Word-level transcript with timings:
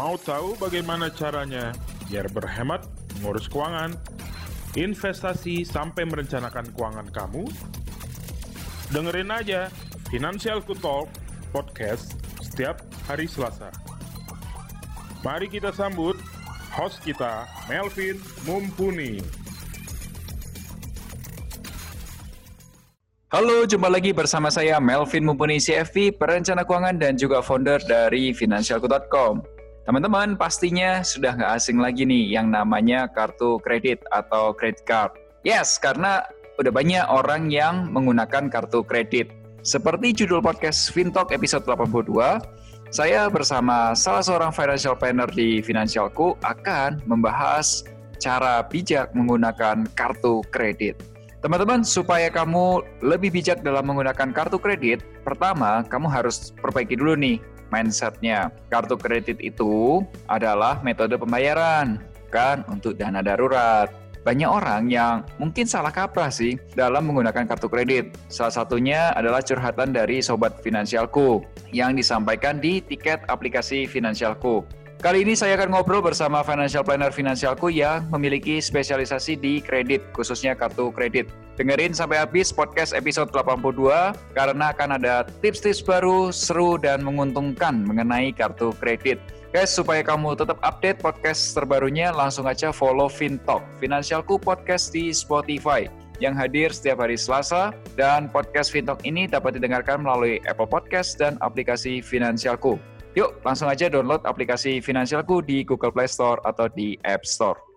Mau 0.00 0.16
tahu 0.16 0.56
bagaimana 0.56 1.12
caranya 1.12 1.76
biar 2.08 2.24
berhemat 2.32 2.88
mengurus 3.20 3.44
keuangan, 3.52 3.92
investasi 4.72 5.60
sampai 5.60 6.08
merencanakan 6.08 6.72
keuangan 6.72 7.04
kamu? 7.12 7.44
Dengerin 8.96 9.28
aja 9.28 9.68
Financial 10.08 10.64
Talk 10.64 11.12
podcast 11.52 12.16
setiap 12.40 12.80
hari 13.04 13.28
Selasa. 13.28 13.68
Mari 15.20 15.52
kita 15.52 15.68
sambut 15.68 16.16
host 16.72 17.04
kita, 17.04 17.44
Melvin 17.68 18.16
Mumpuni. 18.48 19.20
Halo, 23.28 23.68
jumpa 23.68 23.92
lagi 23.92 24.16
bersama 24.16 24.48
saya 24.48 24.80
Melvin 24.80 25.28
Mumpuni 25.28 25.60
CFP, 25.60 26.16
perencana 26.16 26.64
keuangan 26.64 26.96
dan 26.96 27.20
juga 27.20 27.44
founder 27.44 27.84
dari 27.84 28.32
financialku.com. 28.32 29.59
Teman-teman, 29.88 30.36
pastinya 30.36 31.00
sudah 31.00 31.32
nggak 31.32 31.52
asing 31.56 31.80
lagi 31.80 32.04
nih 32.04 32.36
yang 32.36 32.52
namanya 32.52 33.08
kartu 33.08 33.56
kredit 33.64 34.04
atau 34.12 34.52
credit 34.52 34.84
card. 34.84 35.16
Yes, 35.40 35.80
karena 35.80 36.20
udah 36.60 36.68
banyak 36.68 37.08
orang 37.08 37.48
yang 37.48 37.88
menggunakan 37.88 38.52
kartu 38.52 38.84
kredit. 38.84 39.32
Seperti 39.64 40.12
judul 40.12 40.44
podcast 40.44 40.92
Fintalk 40.92 41.32
episode 41.32 41.64
82, 41.64 42.12
saya 42.92 43.32
bersama 43.32 43.96
salah 43.96 44.20
seorang 44.20 44.52
financial 44.52 44.92
planner 45.00 45.28
di 45.32 45.64
Financialku 45.64 46.36
akan 46.44 47.00
membahas 47.08 47.80
cara 48.20 48.60
bijak 48.60 49.16
menggunakan 49.16 49.88
kartu 49.96 50.44
kredit. 50.52 51.00
Teman-teman, 51.40 51.80
supaya 51.80 52.28
kamu 52.28 52.84
lebih 53.00 53.32
bijak 53.32 53.64
dalam 53.64 53.88
menggunakan 53.88 54.28
kartu 54.36 54.60
kredit, 54.60 55.00
pertama 55.24 55.80
kamu 55.88 56.04
harus 56.12 56.52
perbaiki 56.60 57.00
dulu 57.00 57.16
nih 57.16 57.40
mindsetnya. 57.70 58.50
Kartu 58.68 58.98
kredit 58.98 59.38
itu 59.40 60.04
adalah 60.26 60.82
metode 60.84 61.16
pembayaran, 61.16 61.98
bukan 62.28 62.62
untuk 62.70 62.94
dana 62.94 63.22
darurat. 63.24 63.90
Banyak 64.20 64.50
orang 64.52 64.92
yang 64.92 65.24
mungkin 65.40 65.64
salah 65.64 65.88
kaprah 65.88 66.28
sih 66.28 66.60
dalam 66.76 67.08
menggunakan 67.08 67.48
kartu 67.48 67.72
kredit. 67.72 68.12
Salah 68.28 68.52
satunya 68.52 69.16
adalah 69.16 69.40
curhatan 69.40 69.96
dari 69.96 70.20
Sobat 70.20 70.60
Finansialku 70.60 71.40
yang 71.72 71.96
disampaikan 71.96 72.60
di 72.60 72.84
tiket 72.84 73.24
aplikasi 73.32 73.88
Finansialku. 73.88 74.60
Kali 75.00 75.24
ini 75.24 75.32
saya 75.32 75.56
akan 75.56 75.72
ngobrol 75.72 76.04
bersama 76.04 76.44
financial 76.44 76.84
planner 76.84 77.08
finansialku 77.08 77.72
yang 77.72 78.04
memiliki 78.12 78.60
spesialisasi 78.60 79.32
di 79.40 79.64
kredit, 79.64 80.04
khususnya 80.12 80.52
kartu 80.52 80.92
kredit. 80.92 81.24
Dengerin 81.56 81.96
sampai 81.96 82.20
habis 82.20 82.52
podcast 82.52 82.92
episode 82.92 83.32
82 83.32 84.12
karena 84.36 84.76
akan 84.76 85.00
ada 85.00 85.24
tips-tips 85.40 85.80
baru, 85.80 86.28
seru, 86.28 86.76
dan 86.76 87.00
menguntungkan 87.00 87.80
mengenai 87.80 88.28
kartu 88.36 88.76
kredit. 88.76 89.16
Guys, 89.56 89.72
supaya 89.72 90.04
kamu 90.04 90.36
tetap 90.36 90.60
update 90.60 91.00
podcast 91.00 91.56
terbarunya, 91.56 92.12
langsung 92.12 92.44
aja 92.44 92.68
follow 92.68 93.08
FinTalk, 93.08 93.64
Finansialku 93.80 94.36
Podcast 94.36 94.92
di 94.92 95.16
Spotify 95.16 95.88
yang 96.20 96.36
hadir 96.36 96.76
setiap 96.76 97.00
hari 97.00 97.16
Selasa 97.16 97.72
dan 97.96 98.28
podcast 98.28 98.68
FinTalk 98.68 99.00
ini 99.08 99.24
dapat 99.24 99.56
didengarkan 99.56 100.04
melalui 100.04 100.44
Apple 100.44 100.68
Podcast 100.68 101.16
dan 101.16 101.40
aplikasi 101.40 102.04
Finansialku. 102.04 102.76
Yuk, 103.18 103.42
langsung 103.42 103.66
aja 103.66 103.90
download 103.90 104.22
aplikasi 104.22 104.78
Finansialku 104.78 105.42
di 105.42 105.66
Google 105.66 105.90
Play 105.90 106.06
Store 106.06 106.38
atau 106.46 106.70
di 106.70 106.94
App 107.02 107.26
Store. 107.26 107.69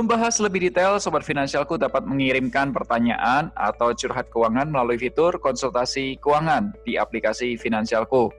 Sebelum 0.00 0.16
bahas 0.16 0.40
lebih 0.40 0.64
detail, 0.64 0.96
Sobat 0.96 1.20
Finansialku 1.20 1.76
dapat 1.76 2.08
mengirimkan 2.08 2.72
pertanyaan 2.72 3.52
atau 3.52 3.92
curhat 3.92 4.32
keuangan 4.32 4.72
melalui 4.72 4.96
fitur 4.96 5.36
konsultasi 5.36 6.16
keuangan 6.24 6.72
di 6.88 6.96
aplikasi 6.96 7.60
Finansialku. 7.60 8.32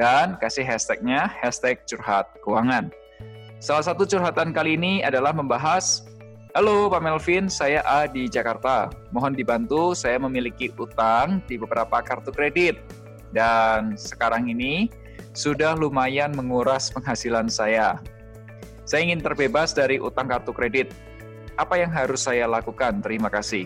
Dan 0.00 0.40
kasih 0.40 0.64
hashtagnya, 0.64 1.28
hashtag 1.28 1.84
curhat 1.84 2.32
keuangan. 2.40 2.88
Salah 3.60 3.84
satu 3.84 4.08
curhatan 4.08 4.56
kali 4.56 4.80
ini 4.80 5.04
adalah 5.04 5.36
membahas, 5.36 6.08
Halo 6.56 6.88
Pak 6.88 7.04
Melvin, 7.04 7.52
saya 7.52 7.84
A 7.84 8.08
di 8.08 8.24
Jakarta. 8.24 8.88
Mohon 9.12 9.36
dibantu, 9.36 9.92
saya 9.92 10.16
memiliki 10.16 10.72
utang 10.72 11.44
di 11.44 11.60
beberapa 11.60 12.00
kartu 12.00 12.32
kredit. 12.32 12.80
Dan 13.28 13.92
sekarang 14.00 14.48
ini 14.48 14.88
sudah 15.36 15.76
lumayan 15.76 16.32
menguras 16.32 16.88
penghasilan 16.88 17.52
saya. 17.52 18.00
Saya 18.84 19.08
ingin 19.08 19.24
terbebas 19.24 19.72
dari 19.72 19.96
utang 19.96 20.28
kartu 20.28 20.52
kredit. 20.52 20.92
Apa 21.56 21.80
yang 21.80 21.88
harus 21.88 22.28
saya 22.28 22.44
lakukan? 22.44 23.00
Terima 23.00 23.32
kasih. 23.32 23.64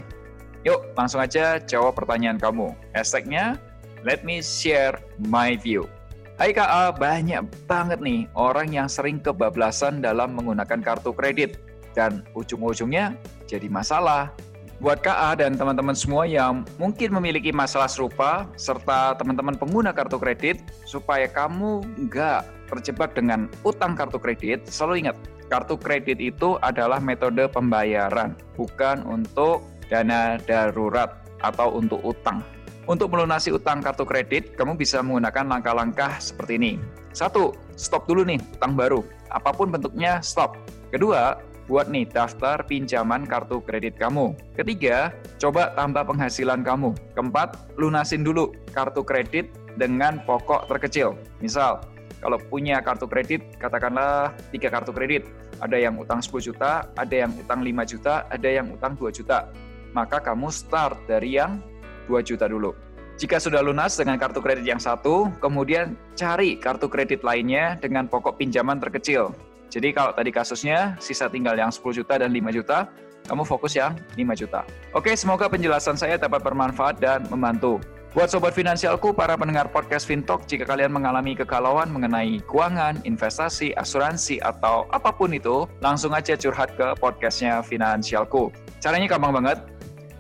Yuk, 0.63 0.95
langsung 0.95 1.19
aja 1.19 1.59
jawab 1.59 1.99
pertanyaan 1.99 2.39
kamu. 2.39 2.71
Hashtagnya, 2.95 3.59
let 4.07 4.23
me 4.23 4.39
share 4.39 4.95
my 5.27 5.59
view. 5.59 5.91
Hai 6.39 6.55
KA, 6.55 6.95
banyak 6.95 7.51
banget 7.67 7.99
nih 7.99 8.31
orang 8.39 8.71
yang 8.71 8.87
sering 8.87 9.19
kebablasan 9.19 9.99
dalam 9.99 10.39
menggunakan 10.39 10.79
kartu 10.79 11.11
kredit. 11.11 11.59
Dan 11.99 12.23
ujung-ujungnya 12.39 13.19
jadi 13.51 13.67
masalah. 13.67 14.31
Buat 14.79 15.03
KA 15.03 15.35
dan 15.35 15.59
teman-teman 15.59 15.99
semua 15.99 16.31
yang 16.31 16.63
mungkin 16.79 17.11
memiliki 17.11 17.51
masalah 17.51 17.91
serupa, 17.91 18.47
serta 18.55 19.19
teman-teman 19.19 19.59
pengguna 19.59 19.91
kartu 19.91 20.15
kredit, 20.23 20.63
supaya 20.87 21.27
kamu 21.27 21.83
nggak 22.07 22.47
terjebak 22.69 23.17
dengan 23.17 23.49
utang 23.65 23.97
kartu 23.97 24.21
kredit, 24.21 24.69
selalu 24.69 25.09
ingat, 25.09 25.17
kartu 25.49 25.75
kredit 25.81 26.21
itu 26.21 26.61
adalah 26.61 27.01
metode 27.01 27.49
pembayaran, 27.49 28.37
bukan 28.55 29.03
untuk 29.09 29.65
dana 29.89 30.37
darurat 30.45 31.25
atau 31.41 31.75
untuk 31.75 32.05
utang. 32.05 32.45
Untuk 32.89 33.13
melunasi 33.13 33.53
utang 33.53 33.85
kartu 33.85 34.09
kredit, 34.09 34.57
kamu 34.57 34.77
bisa 34.77 35.05
menggunakan 35.05 35.45
langkah-langkah 35.45 36.17
seperti 36.21 36.57
ini. 36.57 36.73
Satu, 37.13 37.53
stop 37.77 38.09
dulu 38.09 38.25
nih 38.25 38.41
utang 38.57 38.73
baru. 38.73 39.05
Apa 39.29 39.53
pun 39.53 39.69
bentuknya, 39.69 40.25
stop. 40.25 40.57
Kedua, 40.89 41.37
buat 41.69 41.93
nih 41.93 42.09
daftar 42.09 42.65
pinjaman 42.65 43.29
kartu 43.29 43.61
kredit 43.61 44.01
kamu. 44.01 44.33
Ketiga, 44.57 45.13
coba 45.37 45.77
tambah 45.77 46.01
penghasilan 46.09 46.65
kamu. 46.65 46.97
Keempat, 47.13 47.77
lunasin 47.77 48.25
dulu 48.25 48.57
kartu 48.73 49.05
kredit 49.05 49.53
dengan 49.77 50.25
pokok 50.25 50.65
terkecil. 50.73 51.13
Misal, 51.45 51.85
kalau 52.19 52.39
punya 52.39 52.83
kartu 52.83 53.07
kredit, 53.07 53.59
katakanlah 53.63 54.35
tiga 54.51 54.69
kartu 54.75 54.91
kredit. 54.91 55.23
Ada 55.63 55.79
yang 55.79 55.99
utang 55.99 56.23
10 56.23 56.39
juta, 56.43 56.87
ada 56.95 57.15
yang 57.15 57.31
utang 57.35 57.63
5 57.63 57.83
juta, 57.87 58.27
ada 58.31 58.49
yang 58.49 58.67
utang 58.75 58.95
2 58.99 59.11
juta. 59.11 59.51
Maka 59.95 60.23
kamu 60.23 60.51
start 60.51 61.07
dari 61.07 61.39
yang 61.39 61.63
2 62.11 62.19
juta 62.23 62.51
dulu. 62.51 62.75
Jika 63.19 63.43
sudah 63.43 63.59
lunas 63.63 63.99
dengan 63.99 64.15
kartu 64.15 64.39
kredit 64.39 64.63
yang 64.63 64.79
satu, 64.79 65.27
kemudian 65.43 65.99
cari 66.15 66.55
kartu 66.55 66.87
kredit 66.87 67.27
lainnya 67.27 67.75
dengan 67.79 68.07
pokok 68.07 68.39
pinjaman 68.39 68.79
terkecil. 68.79 69.35
Jadi 69.69 69.91
kalau 69.91 70.15
tadi 70.15 70.31
kasusnya 70.31 70.95
sisa 71.03 71.27
tinggal 71.27 71.59
yang 71.59 71.75
10 71.75 71.83
juta 71.99 72.15
dan 72.15 72.31
5 72.31 72.55
juta, 72.55 72.87
kamu 73.27 73.43
fokus 73.43 73.75
yang 73.75 73.99
5 74.15 74.39
juta. 74.39 74.63
Oke, 74.95 75.19
semoga 75.19 75.51
penjelasan 75.51 75.99
saya 75.99 76.15
dapat 76.15 76.41
bermanfaat 76.47 77.03
dan 77.03 77.27
membantu. 77.27 77.83
Buat 78.17 78.33
sobat 78.33 78.57
finansialku, 78.57 79.13
para 79.13 79.37
pendengar 79.37 79.69
podcast 79.69 80.09
Fintalk, 80.09 80.49
jika 80.49 80.65
kalian 80.65 80.89
mengalami 80.89 81.37
kegalauan 81.37 81.93
mengenai 81.93 82.41
keuangan, 82.49 83.05
investasi, 83.05 83.77
asuransi, 83.77 84.41
atau 84.41 84.89
apa 84.97 85.13
pun 85.13 85.29
itu, 85.37 85.69
langsung 85.85 86.17
aja 86.17 86.33
curhat 86.33 86.73
ke 86.73 86.97
podcastnya 86.97 87.61
Finansialku. 87.61 88.49
Caranya 88.81 89.13
gampang 89.13 89.37
banget, 89.37 89.61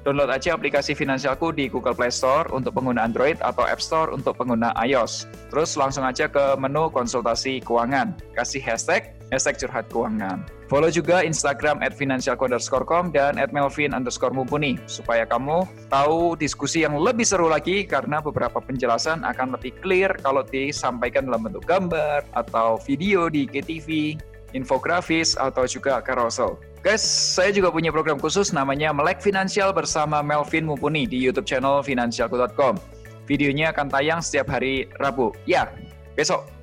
Download 0.06 0.30
aja 0.30 0.56
aplikasi 0.56 0.96
Finansialku 0.96 1.52
di 1.52 1.68
Google 1.68 1.92
Play 1.92 2.08
Store 2.08 2.48
untuk 2.54 2.72
pengguna 2.72 3.04
Android 3.04 3.36
atau 3.44 3.66
App 3.66 3.82
Store 3.82 4.08
untuk 4.08 4.40
pengguna 4.40 4.72
iOS. 4.80 5.28
Terus 5.52 5.76
langsung 5.76 6.06
aja 6.06 6.30
ke 6.30 6.56
menu 6.56 6.88
konsultasi 6.88 7.60
keuangan. 7.60 8.16
Kasih 8.32 8.62
hashtag, 8.62 9.17
hashtag 9.32 9.60
curhat 9.60 9.86
keuangan. 9.92 10.44
Follow 10.68 10.92
juga 10.92 11.24
Instagram 11.24 11.80
at 11.80 11.96
financialco_com 11.96 13.08
dan 13.08 13.40
at 13.40 13.56
melvin 13.56 13.96
underscore 13.96 14.36
mumpuni 14.36 14.76
supaya 14.84 15.24
kamu 15.24 15.64
tahu 15.88 16.36
diskusi 16.36 16.84
yang 16.84 17.00
lebih 17.00 17.24
seru 17.24 17.48
lagi 17.48 17.88
karena 17.88 18.20
beberapa 18.20 18.60
penjelasan 18.60 19.24
akan 19.24 19.56
lebih 19.56 19.72
clear 19.80 20.12
kalau 20.20 20.44
disampaikan 20.44 21.24
dalam 21.24 21.48
bentuk 21.48 21.64
gambar 21.64 22.28
atau 22.36 22.76
video 22.84 23.32
di 23.32 23.48
KTV, 23.48 24.20
infografis, 24.52 25.40
atau 25.40 25.64
juga 25.64 26.04
carousel. 26.04 26.60
Guys, 26.84 27.02
saya 27.02 27.50
juga 27.50 27.74
punya 27.74 27.90
program 27.90 28.20
khusus 28.22 28.54
namanya 28.54 28.94
Melek 28.94 29.18
Finansial 29.18 29.74
bersama 29.74 30.22
Melvin 30.22 30.68
Mumpuni 30.68 31.10
di 31.10 31.18
YouTube 31.18 31.48
channel 31.48 31.82
finansialku.com. 31.82 32.78
Videonya 33.26 33.74
akan 33.74 33.92
tayang 33.92 34.20
setiap 34.24 34.52
hari 34.52 34.88
Rabu. 34.96 35.34
Ya, 35.44 35.68
besok. 36.14 36.57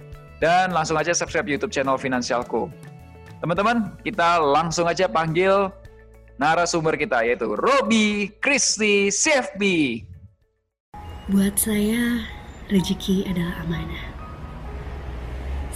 Dan 0.46 0.78
langsung 0.78 0.94
aja 0.94 1.10
subscribe 1.10 1.50
YouTube 1.50 1.74
channel 1.74 1.98
Finansialku. 1.98 2.70
Teman-teman, 3.42 3.98
kita 4.06 4.38
langsung 4.38 4.86
aja 4.86 5.10
panggil 5.10 5.74
narasumber 6.38 6.94
kita 7.02 7.26
yaitu 7.26 7.50
Robi 7.50 8.30
Kristi 8.38 9.10
CFP. 9.10 9.62
Buat 11.34 11.58
saya, 11.58 12.22
rezeki 12.70 13.26
adalah 13.26 13.66
amanah. 13.66 14.06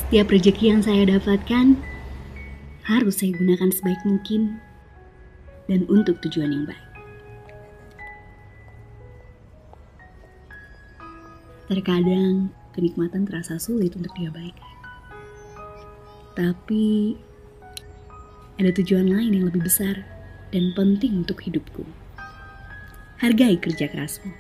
Setiap 0.06 0.30
rezeki 0.30 0.66
yang 0.78 0.82
saya 0.86 1.18
dapatkan 1.18 1.74
harus 2.86 3.26
saya 3.26 3.34
gunakan 3.42 3.74
sebaik 3.74 4.02
mungkin 4.06 4.62
dan 5.66 5.82
untuk 5.90 6.22
tujuan 6.22 6.54
yang 6.54 6.66
baik. 6.70 6.86
Terkadang 11.74 12.54
kenikmatan 12.80 13.28
terasa 13.28 13.60
sulit 13.60 13.92
untuk 14.00 14.16
diabaikan. 14.16 14.74
Tapi 16.34 17.20
ada 18.56 18.72
tujuan 18.72 19.12
lain 19.12 19.36
yang 19.36 19.46
lebih 19.52 19.68
besar 19.68 20.08
dan 20.56 20.72
penting 20.74 21.28
untuk 21.28 21.44
hidupku. 21.44 21.84
Hargai 23.20 23.60
kerja 23.60 23.92
kerasmu. 23.92 24.32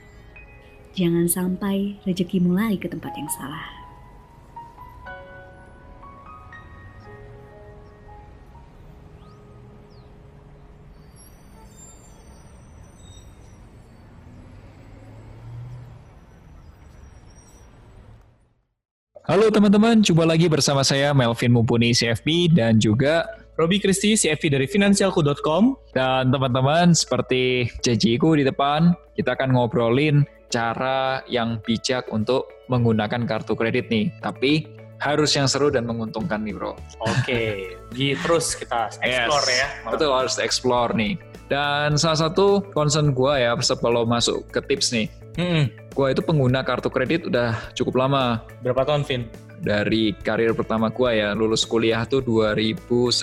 Jangan 0.95 1.27
sampai 1.27 1.99
rezekimu 2.07 2.55
lari 2.55 2.79
ke 2.79 2.87
tempat 2.87 3.11
yang 3.19 3.27
salah. 3.27 3.78
Halo 19.49 19.65
teman-teman, 19.65 20.05
jumpa 20.05 20.29
lagi 20.29 20.45
bersama 20.45 20.85
saya 20.85 21.09
Melvin 21.09 21.49
Mumpuni 21.49 21.89
CFP 21.89 22.53
dan 22.53 22.77
juga 22.77 23.25
Robi 23.57 23.81
Kristi, 23.81 24.13
CFP 24.13 24.45
dari 24.53 24.69
finansialku.com. 24.69 25.89
dan 25.89 26.29
teman-teman 26.29 26.93
seperti 26.93 27.65
janjiku 27.81 28.37
di 28.37 28.45
depan, 28.45 28.93
kita 29.17 29.33
akan 29.33 29.57
ngobrolin 29.57 30.21
cara 30.53 31.25
yang 31.25 31.57
bijak 31.65 32.05
untuk 32.13 32.45
menggunakan 32.69 33.25
kartu 33.25 33.57
kredit 33.57 33.89
nih. 33.89 34.13
Tapi 34.21 34.69
harus 35.01 35.33
yang 35.33 35.49
seru 35.49 35.73
dan 35.73 35.89
menguntungkan 35.89 36.45
nih 36.45 36.53
bro. 36.53 36.77
Oke, 37.01 37.73
di 37.89 38.13
terus 38.21 38.53
kita 38.53 39.01
explore 39.01 39.49
Yes, 39.49 39.61
ya. 39.65 39.67
Betul 39.89 40.13
harus 40.13 40.37
explore 40.37 40.93
nih. 40.93 41.17
Dan 41.49 41.97
salah 41.97 42.29
satu 42.29 42.61
concern 42.77 43.17
gue 43.17 43.49
ya 43.49 43.57
sebelum 43.57 44.13
masuk 44.13 44.45
ke 44.53 44.61
tips 44.61 44.93
nih, 44.93 45.09
Hmm, 45.39 45.71
gue 45.99 46.15
itu 46.15 46.23
pengguna 46.23 46.63
kartu 46.63 46.87
kredit 46.87 47.27
udah 47.27 47.75
cukup 47.75 48.07
lama. 48.07 48.39
berapa 48.63 48.87
tahun, 48.87 49.03
Vin? 49.03 49.27
Dari 49.59 50.15
karir 50.23 50.55
pertama 50.55 50.87
gue 50.87 51.11
ya, 51.11 51.35
lulus 51.35 51.67
kuliah 51.67 52.07
tuh 52.07 52.23
2011, 52.23 53.19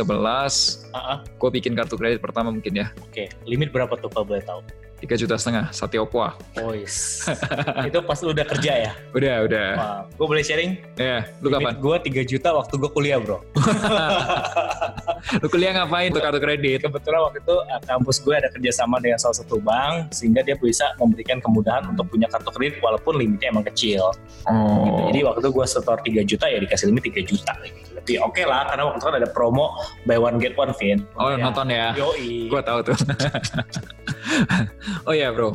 Ah, 0.92 1.16
ah, 1.16 1.18
gue 1.24 1.50
bikin 1.56 1.72
kartu 1.72 1.96
kredit 1.96 2.20
pertama 2.20 2.52
mungkin 2.52 2.76
ya. 2.76 2.92
Oke, 3.00 3.32
limit 3.48 3.72
berapa 3.72 3.96
tuh 3.96 4.12
kalau 4.12 4.28
boleh 4.28 4.44
tahu? 4.44 4.60
3 4.96 5.12
juta 5.12 5.36
setengah, 5.36 5.68
sate 5.76 6.00
opwa. 6.00 6.32
Oh, 6.56 6.72
yes. 6.72 7.28
Itu 7.88 8.00
pas 8.00 8.16
lu 8.24 8.32
udah 8.32 8.48
kerja 8.48 8.72
ya? 8.88 8.92
Udah, 9.12 9.44
udah. 9.44 9.68
Wah, 9.76 10.00
gue 10.08 10.26
boleh 10.26 10.40
sharing? 10.40 10.80
Ya, 10.96 11.28
lu 11.44 11.52
kapan? 11.52 11.76
Limit 11.76 11.78
gue 11.84 11.96
3 12.24 12.32
juta 12.32 12.48
waktu 12.56 12.74
gue 12.80 12.90
kuliah, 12.90 13.20
bro. 13.20 13.44
Lu 15.42 15.50
kuliah 15.50 15.74
ngapain 15.74 16.14
tuh 16.14 16.22
kartu 16.22 16.38
kredit? 16.38 16.86
Kebetulan 16.86 17.18
waktu 17.18 17.42
itu 17.42 17.56
eh, 17.66 17.80
kampus 17.82 18.22
gue 18.22 18.34
ada 18.36 18.48
kerjasama 18.48 19.02
dengan 19.02 19.18
salah 19.18 19.36
satu 19.36 19.58
bank, 19.58 20.14
sehingga 20.14 20.40
dia 20.46 20.54
bisa 20.54 20.86
memberikan 21.02 21.42
kemudahan 21.42 21.82
untuk 21.90 22.06
punya 22.08 22.30
kartu 22.30 22.48
kredit 22.54 22.78
walaupun 22.78 23.18
limitnya 23.18 23.50
emang 23.50 23.66
kecil. 23.66 24.14
Gitu. 24.46 24.46
Oh. 24.46 25.10
Jadi 25.10 25.18
waktu 25.26 25.40
itu 25.42 25.50
gue 25.50 25.66
setor 25.66 25.98
3 25.98 26.22
juta 26.30 26.46
ya 26.46 26.58
dikasih 26.62 26.86
limit 26.94 27.02
3 27.10 27.26
juta. 27.26 27.52
Gitu. 27.58 27.78
Lebih 27.98 28.16
oke 28.22 28.42
lah, 28.46 28.70
karena 28.70 28.82
waktu 28.86 28.98
itu 29.02 29.06
kan 29.10 29.16
ada 29.18 29.28
promo 29.28 29.66
buy 30.06 30.18
one 30.20 30.38
get 30.38 30.54
one, 30.54 30.70
Vin. 30.78 31.02
Oh, 31.18 31.34
Ya. 31.34 31.42
nonton 31.42 31.66
ya. 31.68 31.90
Yoi. 31.98 32.46
Gue 32.46 32.62
tahu 32.62 32.78
tuh. 32.86 32.96
oh 35.08 35.14
ya 35.14 35.30
bro, 35.32 35.54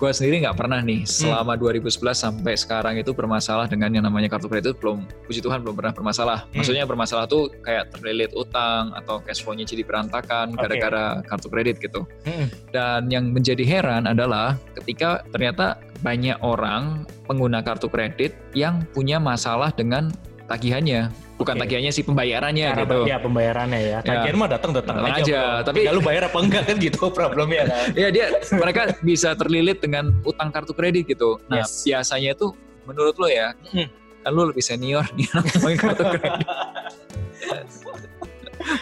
gue 0.00 0.10
sendiri 0.16 0.40
nggak 0.40 0.56
pernah 0.56 0.80
nih 0.80 1.04
selama 1.04 1.60
2011 1.60 2.00
sampai 2.16 2.56
sekarang 2.56 2.96
itu 2.96 3.12
bermasalah 3.12 3.68
dengan 3.68 3.92
yang 3.92 4.08
namanya 4.08 4.32
kartu 4.32 4.48
kredit 4.48 4.80
belum, 4.80 5.04
puji 5.28 5.44
Tuhan 5.44 5.60
belum 5.60 5.76
pernah 5.76 5.92
bermasalah. 5.92 6.48
Hmm. 6.48 6.64
Maksudnya 6.64 6.88
bermasalah 6.88 7.28
tuh 7.28 7.52
kayak 7.60 7.92
terlilit 7.92 8.32
utang 8.32 8.96
atau 8.96 9.20
cash 9.20 9.44
flow-nya 9.44 9.68
jadi 9.68 9.84
berantakan 9.84 10.56
gara-gara 10.56 11.20
kartu 11.28 11.52
kredit 11.52 11.76
gitu. 11.84 12.08
Mm-mm. 12.24 12.48
Dan 12.72 13.12
yang 13.12 13.28
menjadi 13.36 13.60
heran 13.60 14.08
adalah 14.08 14.56
ketika 14.80 15.20
ternyata 15.28 15.76
banyak 16.00 16.40
orang 16.40 17.04
pengguna 17.28 17.60
kartu 17.60 17.92
kredit 17.92 18.32
yang 18.56 18.80
punya 18.96 19.20
masalah 19.20 19.68
dengan 19.68 20.08
tagihannya, 20.48 21.12
bukan 21.40 21.56
Oke. 21.56 21.62
tagihannya 21.64 21.88
sih 21.90 22.04
pembayarannya 22.04 22.66
Cara 22.68 22.80
gitu. 22.84 22.98
ya 23.08 23.16
pembayarannya 23.16 23.80
ya. 23.80 23.98
Tagihan 24.04 24.36
mah 24.36 24.48
datang 24.50 24.70
datang 24.70 24.96
aja. 25.00 25.16
aja, 25.16 25.40
bro. 25.40 25.66
tapi- 25.66 25.88
lu 25.88 26.00
bayar 26.00 26.22
apa 26.28 26.38
enggak 26.38 26.62
kan 26.68 26.76
gitu 26.78 27.00
problemnya 27.10 27.62
kan. 27.64 27.96
Ya 27.96 28.08
dia 28.08 28.26
mereka 28.52 28.92
bisa 29.00 29.32
terlilit 29.32 29.80
dengan 29.80 30.12
utang 30.22 30.52
kartu 30.52 30.70
kredit 30.70 31.08
gitu. 31.08 31.40
Nah 31.48 31.64
Yes. 31.64 31.80
biasanya 31.82 32.36
itu 32.36 32.52
menurut 32.84 33.16
lo 33.16 33.26
ya, 33.26 33.56
Hmm. 33.72 33.88
kan 34.20 34.30
lo 34.30 34.42
lebih 34.46 34.60
senior 34.60 35.08
nih 35.14 35.26
ngomongin 35.34 35.78
kartu 35.80 36.02
kredit. 36.06 36.46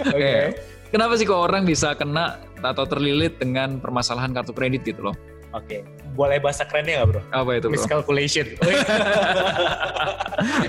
Oke. 0.05 0.19
Iya. 0.19 0.51
Kenapa 0.89 1.15
sih 1.15 1.25
kok 1.25 1.37
orang 1.39 1.63
bisa 1.63 1.93
kena 1.93 2.41
atau 2.59 2.83
terlilit 2.83 3.37
dengan 3.37 3.77
permasalahan 3.77 4.33
kartu 4.33 4.51
kredit 4.51 4.83
gitu 4.83 5.05
loh? 5.05 5.17
Oke. 5.53 5.85
Boleh 6.19 6.43
bahasa 6.43 6.67
kerennya 6.67 6.99
nggak 6.99 7.09
bro? 7.15 7.23
Apa 7.31 7.51
itu 7.63 7.67
bro? 7.71 7.75
Miscalculation. 7.79 8.47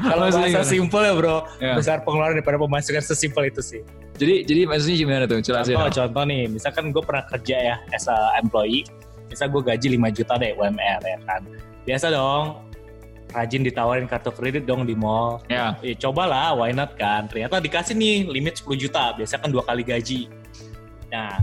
Kalau 0.06 0.26
bahasa 0.30 0.62
simpel 0.62 1.02
ya 1.02 1.14
bro, 1.18 1.38
Ya. 1.58 1.74
besar 1.74 2.06
pengeluaran 2.06 2.38
daripada 2.38 2.62
pemasukan 2.62 3.02
sesimpel 3.02 3.50
itu 3.50 3.62
sih. 3.66 3.82
Jadi 4.22 4.46
jadi 4.46 4.62
maksudnya 4.70 4.98
gimana 5.00 5.24
tuh? 5.26 5.40
Jelasin. 5.42 5.74
Contoh, 5.74 5.90
contoh 6.06 6.24
nih, 6.28 6.46
misalkan 6.46 6.94
gue 6.94 7.02
pernah 7.02 7.24
kerja 7.26 7.58
ya 7.58 7.76
as 7.90 8.06
a 8.06 8.38
employee, 8.38 8.86
misal 9.26 9.50
gue 9.50 9.62
gaji 9.64 9.98
5 9.98 10.12
juta 10.14 10.34
deh 10.38 10.54
UMR 10.54 11.02
ya 11.02 11.18
kan. 11.26 11.42
Biasa 11.88 12.06
dong, 12.12 12.46
rajin 13.32 13.62
ditawarin 13.66 14.06
kartu 14.06 14.30
kredit 14.30 14.70
dong 14.70 14.86
di 14.86 14.94
mall. 14.94 15.42
Ya. 15.50 15.74
Ya 15.82 15.96
cobalah, 15.98 16.54
why 16.54 16.70
not 16.70 16.94
kan. 16.94 17.26
Ternyata 17.26 17.58
dikasih 17.58 17.98
nih 17.98 18.30
limit 18.30 18.62
10 18.62 18.78
juta, 18.78 19.16
biasa 19.18 19.42
kan 19.42 19.50
dua 19.50 19.64
kali 19.66 19.82
gaji. 19.82 20.30
Nah, 21.10 21.42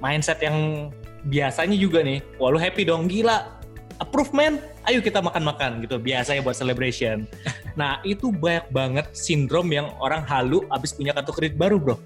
mindset 0.00 0.40
yang 0.40 0.88
biasanya 1.26 1.76
juga 1.78 2.02
nih, 2.02 2.22
wah 2.40 2.50
lu 2.50 2.58
happy 2.58 2.86
dong, 2.86 3.06
gila. 3.06 3.58
Approve 4.00 4.34
man, 4.34 4.58
ayo 4.90 4.98
kita 4.98 5.22
makan-makan 5.22 5.84
gitu, 5.86 6.00
biasanya 6.00 6.42
buat 6.42 6.56
celebration. 6.58 7.26
Nah, 7.72 8.04
itu 8.04 8.28
banyak 8.28 8.68
banget 8.68 9.06
sindrom 9.16 9.72
yang 9.72 9.88
orang 9.96 10.28
halu 10.28 10.60
abis 10.68 10.92
punya 10.92 11.16
kartu 11.16 11.32
kredit 11.32 11.56
baru 11.56 11.80
bro 11.80 11.96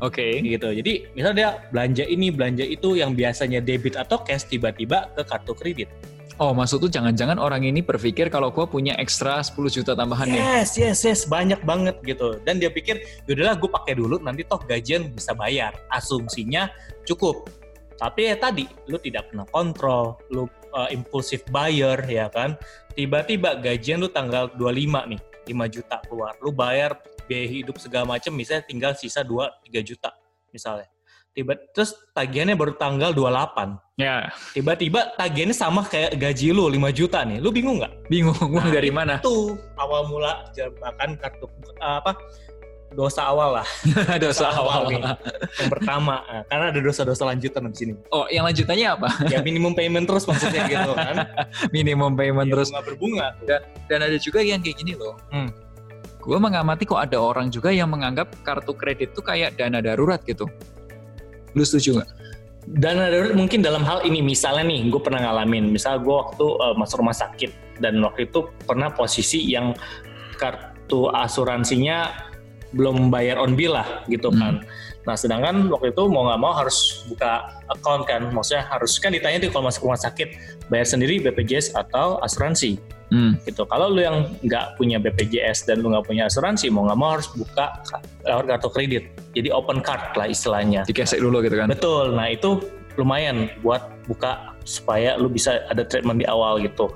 Oke. 0.00 0.40
gitu. 0.40 0.68
Jadi 0.72 1.12
misalnya 1.12 1.36
dia 1.36 1.50
belanja 1.72 2.04
ini, 2.08 2.32
belanja 2.32 2.64
itu 2.64 2.96
yang 2.96 3.12
biasanya 3.12 3.60
debit 3.60 3.96
atau 3.96 4.20
cash 4.24 4.48
tiba-tiba 4.48 5.12
ke 5.12 5.22
kartu 5.24 5.52
kredit. 5.52 5.88
Oh 6.40 6.56
maksud 6.56 6.80
tuh 6.80 6.88
jangan-jangan 6.88 7.36
orang 7.36 7.68
ini 7.68 7.84
berpikir 7.84 8.32
kalau 8.32 8.48
gua 8.48 8.64
punya 8.64 8.96
ekstra 8.96 9.44
10 9.44 9.60
juta 9.68 9.92
tambahan 9.92 10.24
nih. 10.24 10.40
Yes, 10.40 10.72
yes, 10.80 11.04
yes, 11.04 11.20
banyak 11.28 11.60
banget 11.68 12.00
gitu. 12.00 12.40
Dan 12.48 12.56
dia 12.56 12.72
pikir, 12.72 12.96
yaudahlah 13.28 13.60
gue 13.60 13.68
pakai 13.68 13.92
dulu, 14.00 14.16
nanti 14.24 14.48
toh 14.48 14.56
gajian 14.64 15.12
bisa 15.12 15.36
bayar. 15.36 15.76
Asumsinya 15.92 16.72
cukup. 17.04 17.44
Tapi 18.00 18.32
ya 18.32 18.36
tadi, 18.40 18.64
lu 18.88 18.96
tidak 18.96 19.28
pernah 19.28 19.44
kontrol, 19.52 20.16
lu 20.32 20.48
uh, 20.72 20.88
impulsif 20.88 21.44
buyer 21.52 22.00
ya 22.08 22.32
kan. 22.32 22.56
Tiba-tiba 22.96 23.60
gajian 23.60 24.00
lu 24.00 24.08
tanggal 24.08 24.48
25 24.56 25.12
nih, 25.12 25.20
5 25.52 25.74
juta 25.76 25.96
keluar. 26.08 26.32
Lu 26.40 26.48
bayar 26.48 26.96
biaya 27.28 27.46
hidup 27.60 27.76
segala 27.76 28.16
macam, 28.16 28.32
misalnya 28.32 28.64
tinggal 28.64 28.92
sisa 28.96 29.20
2-3 29.20 29.84
juta 29.84 30.16
misalnya. 30.48 30.88
Tiba 31.30 31.54
terus 31.70 31.94
tagihannya 32.10 32.58
baru 32.58 32.74
tanggal 32.74 33.14
28. 33.14 34.02
Ya 34.02 34.34
Tiba-tiba 34.50 35.14
tagihannya 35.14 35.54
sama 35.54 35.86
kayak 35.86 36.18
gaji 36.18 36.50
lu 36.50 36.66
5 36.66 36.90
juta 36.90 37.22
nih. 37.22 37.38
Lu 37.38 37.54
bingung 37.54 37.78
nggak? 37.78 38.10
bingung 38.10 38.34
Nah, 38.56 38.66
dari 38.66 38.90
mana? 38.90 39.22
Itu 39.22 39.54
awal 39.78 40.10
mula 40.10 40.50
jebakan 40.56 41.14
kartu 41.20 41.46
apa 41.78 42.18
dosa 42.90 43.22
awal 43.22 43.62
lah 43.62 43.66
Dosa 44.22 44.50
awal. 44.50 44.90
nih 44.90 45.02
yang 45.56 45.70
pertama 45.70 46.22
Nah, 46.22 46.42
karena 46.46 46.64
ada 46.74 46.80
dosa-dosa 46.80 47.22
lanjutan 47.24 47.70
di 47.70 47.76
sini 47.76 47.92
Oh 48.10 48.26
yang 48.26 48.42
lanjutannya 48.42 48.86
apa? 48.86 49.08
ya 49.30 49.38
minimum 49.40 49.72
payment 49.72 50.06
terus 50.06 50.26
maksudnya 50.26 50.66
gitu 50.66 50.90
kan 50.92 51.16
Minimum 51.76 52.14
payment 52.14 52.50
ya, 52.50 52.52
terus. 52.58 52.68
bunga 52.70 52.82
berbunga 52.82 53.26
Dan 53.86 53.98
ada 54.02 54.16
juga 54.16 54.42
yang 54.42 54.58
kayak 54.58 54.76
gini 54.76 54.94
loh. 54.94 55.14
Hmm. 55.30 55.50
Gue 56.20 56.36
mengamati 56.36 56.84
kok 56.84 56.98
ada 56.98 57.16
orang 57.16 57.48
juga 57.48 57.70
yang 57.70 57.88
menganggap 57.88 58.30
kartu 58.42 58.74
kredit 58.74 59.14
tuh 59.14 59.22
kayak 59.22 59.56
dana 59.56 59.80
darurat 59.80 60.20
gitu. 60.22 60.46
Lu 61.54 61.62
setuju 61.62 61.98
nggak? 61.98 62.10
dana 62.76 63.08
darurat 63.08 63.32
mungkin 63.32 63.64
dalam 63.64 63.80
hal 63.82 64.04
ini 64.04 64.20
misalnya 64.20 64.62
nih 64.62 64.92
gue 64.92 65.00
pernah 65.00 65.24
ngalamin 65.24 65.72
misal 65.72 65.96
gue 65.98 66.12
waktu 66.12 66.44
eh, 66.44 66.74
masuk 66.76 67.00
rumah 67.00 67.16
sakit 67.16 67.50
dan 67.80 67.98
waktu 67.98 68.28
itu 68.28 68.46
pernah 68.62 68.92
posisi 68.92 69.42
yang 69.48 69.72
kartu 70.36 71.08
asuransinya 71.08 72.29
belum 72.70 73.08
bayar 73.08 73.36
on 73.36 73.54
bill 73.54 73.74
lah 73.74 74.04
gitu 74.06 74.30
Hmm. 74.30 74.38
kan. 74.38 74.54
Nah 75.00 75.14
sedangkan 75.14 75.66
waktu 75.68 75.90
itu 75.90 76.02
mau 76.06 76.24
nggak 76.24 76.38
mau 76.38 76.52
harus 76.52 77.02
buka 77.04 77.50
account 77.68 78.04
kan, 78.04 78.28
maksudnya 78.28 78.62
harus 78.64 78.94
kan 78.96 79.10
ditanya 79.10 79.40
tuh 79.40 79.50
kalau 79.50 79.66
masuk 79.66 79.84
rumah 79.84 79.98
sakit 79.98 80.28
bayar 80.68 80.84
sendiri 80.84 81.18
BPJS 81.20 81.72
atau 81.72 82.20
asuransi 82.20 82.78
Hmm. 83.10 83.34
gitu. 83.42 83.66
Kalau 83.66 83.90
lu 83.90 84.00
yang 84.00 84.38
nggak 84.38 84.76
punya 84.76 84.96
BPJS 84.96 85.66
dan 85.66 85.82
lu 85.82 85.90
nggak 85.90 86.06
punya 86.06 86.26
asuransi 86.26 86.70
mau 86.70 86.86
nggak 86.86 86.94
mau 86.96 87.10
harus 87.12 87.26
buka 87.28 87.82
ka- 87.82 88.02
lewat 88.22 88.44
kartu 88.46 88.68
kredit. 88.70 89.04
Jadi 89.32 89.50
open 89.50 89.82
card 89.82 90.14
lah 90.14 90.26
istilahnya. 90.26 90.86
Dikesek 90.86 91.18
dulu 91.18 91.42
gitu 91.42 91.58
kan. 91.58 91.66
Betul. 91.66 92.14
Nah 92.14 92.30
itu 92.30 92.62
lumayan 92.94 93.50
buat 93.60 93.82
buka 94.06 94.54
supaya 94.62 95.18
lu 95.18 95.26
bisa 95.26 95.66
ada 95.66 95.82
treatment 95.82 96.22
di 96.22 96.26
awal 96.26 96.60
gitu. 96.60 96.86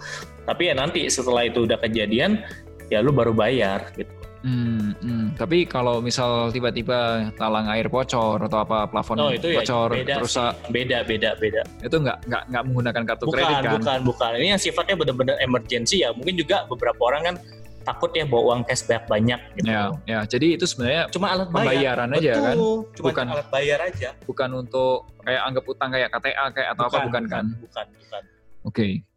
Tapi 0.44 0.70
ya 0.70 0.74
nanti 0.76 1.08
setelah 1.08 1.42
itu 1.42 1.64
udah 1.64 1.80
kejadian 1.80 2.44
ya 2.86 3.00
lu 3.00 3.10
baru 3.10 3.32
bayar 3.32 3.90
gitu. 3.94 4.12
Hmm, 4.44 4.92
hmm. 5.00 5.26
Tapi 5.40 5.64
kalau 5.64 6.04
misal 6.04 6.52
tiba-tiba 6.52 7.32
talang 7.40 7.64
air 7.72 7.88
bocor 7.88 8.36
atau 8.36 8.58
apa 8.60 8.84
plafon 8.92 9.16
Oh 9.16 9.32
itu 9.32 9.48
ya 9.48 9.64
bocor 9.64 9.96
beda 9.96 10.14
terus 10.20 10.36
sih. 10.36 10.52
beda 10.68 10.98
beda 11.08 11.30
beda. 11.40 11.62
itu 11.80 11.96
nggak 11.96 12.28
nggak 12.28 12.42
nggak 12.52 12.62
menggunakan 12.68 13.02
kartu 13.08 13.24
Bukan 13.24 13.36
kredit 13.40 13.56
kan? 13.56 13.72
bukan 13.80 13.98
bukan. 14.04 14.30
Ini 14.36 14.48
yang 14.52 14.60
sifatnya 14.60 14.94
benar-benar 15.00 15.36
emergency 15.40 16.04
ya. 16.04 16.12
Mungkin 16.12 16.36
juga 16.36 16.68
beberapa 16.68 17.00
orang 17.08 17.22
kan 17.24 17.36
takut 17.84 18.12
ya 18.12 18.24
bawa 18.24 18.42
uang 18.52 18.60
cash 18.68 18.84
banyak 18.84 19.04
banyak 19.08 19.40
gitu. 19.60 19.68
Ya, 19.68 19.82
ya. 20.04 20.20
Jadi 20.28 20.46
itu 20.60 20.64
sebenarnya 20.68 21.08
Cuma 21.08 21.32
alat 21.32 21.48
bayar. 21.48 21.64
Pembayaran 21.64 22.08
aja 22.12 22.32
Betul. 22.32 22.44
kan? 22.44 22.56
Cuma 22.96 23.06
Bukan. 23.08 23.26
alat 23.32 23.48
bayar 23.48 23.78
aja. 23.80 24.08
bukan 24.24 24.50
untuk 24.56 24.96
kayak 25.24 25.40
anggap 25.40 25.64
utang 25.64 25.88
kayak 25.88 26.08
KTA 26.12 26.44
kayak 26.52 26.68
atau 26.76 26.84
apa 26.84 26.98
bukan 27.08 27.22
kan? 27.32 27.44
Bukan 27.64 27.86
bukan. 27.96 28.22
Oke. 28.64 28.88
Finansialku 28.92 29.13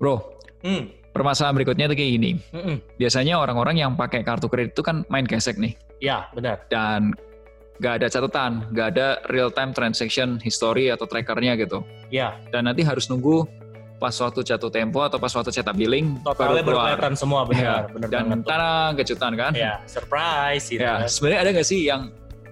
Bro, 0.00 0.40
Hmm. 0.64 0.88
permasalahan 1.12 1.52
berikutnya 1.54 1.84
tuh 1.86 1.96
kayak 1.96 2.12
gini. 2.16 2.30
Mm-mm. 2.52 2.76
Biasanya 2.96 3.36
orang-orang 3.36 3.76
yang 3.76 3.92
pakai 3.94 4.24
kartu 4.24 4.48
kredit 4.48 4.72
itu 4.72 4.80
kan 4.80 5.04
main 5.08 5.24
gesek 5.24 5.56
nih 5.56 5.76
Ya 6.00 6.24
benar. 6.32 6.64
dan 6.72 7.12
nggak 7.76 8.00
ada 8.00 8.06
catatan, 8.08 8.52
nggak 8.72 8.86
ada 8.92 9.06
real 9.28 9.48
time 9.48 9.72
transaction 9.72 10.40
history 10.40 10.88
atau 10.88 11.04
trackernya 11.04 11.56
gitu. 11.56 11.84
Ya 12.08 12.40
Dan 12.48 12.64
nanti 12.64 12.80
harus 12.80 13.08
nunggu 13.08 13.44
pas 13.96 14.16
waktu 14.16 14.40
jatuh 14.40 14.72
tempo 14.72 15.04
atau 15.04 15.16
pas 15.16 15.28
waktu 15.28 15.52
cetak 15.52 15.76
billing 15.76 16.16
totalnya 16.24 16.64
baru 16.64 16.76
kelihatan 16.88 17.12
semua 17.12 17.44
benar. 17.44 17.60
Ya, 17.60 17.76
benar 17.92 18.08
dan 18.08 18.40
tarang 18.40 18.90
kejutan 18.96 19.32
kan? 19.36 19.52
Ya 19.52 19.84
surprise 19.84 20.64
gitu. 20.72 20.80
Ya, 20.80 21.04
sebenarnya 21.04 21.40
ada 21.44 21.50
nggak 21.52 21.68
sih 21.68 21.84
yang 21.84 22.08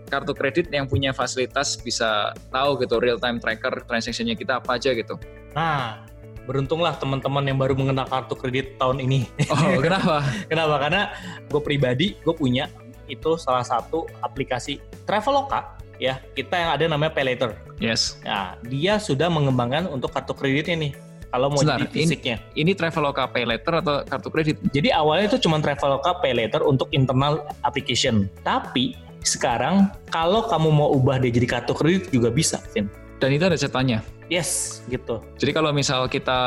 kartu 0.08 0.32
kredit 0.32 0.68
yang 0.68 0.84
punya 0.84 1.12
fasilitas 1.12 1.76
bisa 1.78 2.32
tahu 2.48 2.80
gitu 2.80 2.96
real 2.96 3.16
time 3.16 3.40
tracker 3.40 3.80
transaksinya 3.84 4.32
kita 4.32 4.60
apa 4.60 4.76
aja 4.76 4.92
gitu? 4.92 5.16
Nah 5.52 6.04
beruntunglah 6.48 6.96
teman-teman 6.96 7.44
yang 7.44 7.60
baru 7.60 7.76
mengenal 7.76 8.08
kartu 8.08 8.32
kredit 8.32 8.80
tahun 8.80 9.04
ini. 9.04 9.28
Oh, 9.52 9.84
kenapa? 9.84 10.24
Kenapa? 10.50 10.74
Karena 10.80 11.02
gue 11.44 11.60
pribadi 11.60 12.16
gue 12.24 12.32
punya 12.32 12.72
itu 13.04 13.36
salah 13.36 13.64
satu 13.64 14.08
aplikasi 14.24 14.80
Traveloka 15.04 15.76
ya 16.00 16.24
kita 16.32 16.56
yang 16.56 16.70
ada 16.72 16.84
namanya 16.88 17.12
Pay 17.12 17.36
Later. 17.36 17.52
Yes. 17.76 18.16
Nah 18.24 18.56
dia 18.64 18.96
sudah 18.96 19.28
mengembangkan 19.28 19.92
untuk 19.92 20.08
kartu 20.08 20.32
kreditnya 20.32 20.88
nih. 20.88 20.92
Kalau 21.28 21.52
mau 21.52 21.60
Sebentar, 21.60 21.84
jadi 21.84 21.92
ini- 21.92 22.00
fisiknya. 22.08 22.36
Ini 22.56 22.72
Traveloka 22.72 23.28
Pay 23.28 23.44
Later 23.44 23.72
atau 23.84 23.94
kartu 24.08 24.28
kredit? 24.32 24.56
Jadi 24.72 24.88
awalnya 24.88 25.28
itu 25.36 25.44
cuma 25.44 25.60
Traveloka 25.60 26.16
Pay 26.24 26.32
Later 26.32 26.64
untuk 26.64 26.88
internal 26.96 27.44
application. 27.60 28.32
Tapi 28.40 28.96
sekarang 29.20 29.92
kalau 30.08 30.48
kamu 30.48 30.72
mau 30.72 30.88
ubah 30.96 31.20
dia 31.20 31.28
jadi 31.28 31.44
kartu 31.44 31.76
kredit 31.76 32.08
juga 32.08 32.32
bisa, 32.32 32.56
Vin. 32.72 32.88
Dan 33.18 33.34
itu 33.34 33.44
ada 33.50 33.58
catatannya. 33.58 34.00
Yes, 34.30 34.80
gitu. 34.87 35.18
Jadi 35.38 35.50
kalau 35.50 35.75
misal 35.75 36.06
kita 36.06 36.38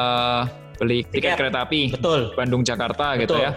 beli 0.80 1.04
tiket 1.12 1.36
Tiket. 1.36 1.38
kereta 1.38 1.60
api 1.68 1.94
Betul. 1.94 2.34
Bandung 2.34 2.64
Jakarta 2.64 3.20
gitu 3.20 3.36
Betul. 3.38 3.46
ya, 3.46 3.52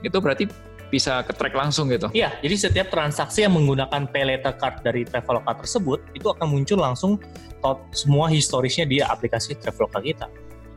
itu 0.00 0.16
berarti 0.22 0.44
bisa 0.86 1.20
ke 1.26 1.34
track 1.34 1.52
langsung 1.58 1.90
gitu. 1.90 2.06
Iya, 2.14 2.38
jadi 2.40 2.54
setiap 2.70 2.88
transaksi 2.94 3.42
yang 3.42 3.58
menggunakan 3.58 4.06
pay 4.06 4.22
later 4.22 4.54
card 4.54 4.86
dari 4.86 5.02
Traveloka 5.02 5.66
tersebut 5.66 5.98
itu 6.14 6.30
akan 6.30 6.46
muncul 6.46 6.78
langsung 6.78 7.18
tot 7.58 7.82
semua 7.90 8.30
historisnya 8.30 8.86
di 8.86 9.02
aplikasi 9.02 9.58
Traveloka 9.58 9.98
kita. 9.98 10.30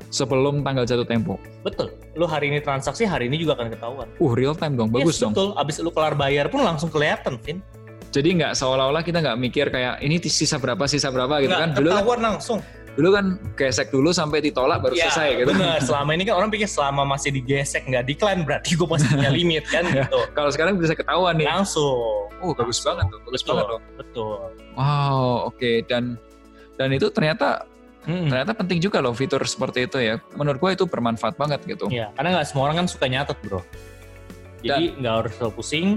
Sebelum 0.10 0.66
tanggal 0.66 0.90
jatuh 0.90 1.06
tempo. 1.06 1.38
Betul. 1.62 1.94
Lu 2.18 2.26
hari 2.26 2.50
ini 2.50 2.58
transaksi, 2.66 3.06
hari 3.06 3.30
ini 3.30 3.38
juga 3.38 3.54
akan 3.62 3.70
ketahuan. 3.70 4.08
Uh, 4.18 4.34
real 4.34 4.58
time 4.58 4.74
dong, 4.74 4.90
bagus 4.90 5.22
Yes, 5.22 5.22
dong. 5.22 5.38
Betul. 5.38 5.54
Abis 5.54 5.78
lu 5.86 5.94
kelar 5.94 6.18
bayar 6.18 6.50
pun 6.50 6.66
langsung 6.66 6.90
kelihatan, 6.90 7.38
Vin. 7.46 7.62
Jadi 8.10 8.30
nggak 8.36 8.54
seolah-olah 8.54 9.02
kita 9.02 9.22
nggak 9.22 9.38
mikir 9.38 9.70
kayak 9.70 10.02
ini 10.02 10.18
sisa 10.20 10.58
berapa, 10.58 10.82
sisa 10.86 11.10
berapa 11.10 11.38
gitu 11.40 11.54
Nggak 11.54 11.62
kan. 11.62 11.70
Dulu 11.78 11.90
kan, 11.90 12.20
langsung. 12.20 12.60
dulu 12.90 13.16
kan 13.16 13.26
gesek 13.56 13.94
dulu 13.94 14.10
sampai 14.10 14.42
ditolak 14.42 14.82
baru 14.82 14.92
Ya, 14.92 15.08
selesai 15.08 15.40
gitu. 15.40 15.54
Bener. 15.54 15.80
Selama 15.80 16.10
ini 16.12 16.26
kan 16.26 16.36
orang 16.36 16.50
pikir 16.50 16.68
selama 16.68 17.08
masih 17.08 17.32
digesek 17.32 17.86
nggak 17.86 18.04
decline 18.04 18.44
berarti 18.44 18.76
gue 18.76 18.84
masih 18.84 19.08
punya 19.08 19.32
limit 19.32 19.64
kan 19.70 19.86
Ya. 19.88 20.04
gitu. 20.04 20.20
Kalau 20.34 20.50
sekarang 20.50 20.76
bisa 20.76 20.94
ketahuan 20.94 21.38
nih. 21.38 21.48
Langsung. 21.48 22.28
Oh, 22.42 22.52
bagus 22.52 22.82
Langsung. 22.82 22.86
banget 22.90 23.06
tuh, 23.08 23.20
bagus 23.24 23.40
Betul. 23.40 23.54
banget 23.54 23.68
dong. 23.70 23.84
Betul. 23.96 24.38
Wow, 24.76 25.24
oke 25.48 25.72
dan 25.86 26.04
dan 26.76 26.90
itu 26.92 27.08
ternyata 27.08 27.64
Mm-mm. 28.04 28.28
ternyata 28.28 28.52
penting 28.58 28.80
juga 28.80 29.00
loh 29.00 29.14
fitur 29.14 29.44
seperti 29.44 29.86
itu 29.86 29.98
ya. 30.02 30.18
Menurut 30.34 30.58
gua 30.58 30.72
itu 30.74 30.84
bermanfaat 30.84 31.38
banget 31.38 31.62
gitu. 31.70 31.88
Iya, 31.88 32.10
karena 32.18 32.42
nggak 32.42 32.48
semua 32.48 32.68
orang 32.68 32.84
kan 32.84 32.88
suka 32.90 33.06
nyatet, 33.06 33.38
bro. 33.46 33.62
Jadi 34.60 34.98
nggak 34.98 35.14
harus 35.14 35.32
terlalu 35.38 35.54
pusing. 35.56 35.88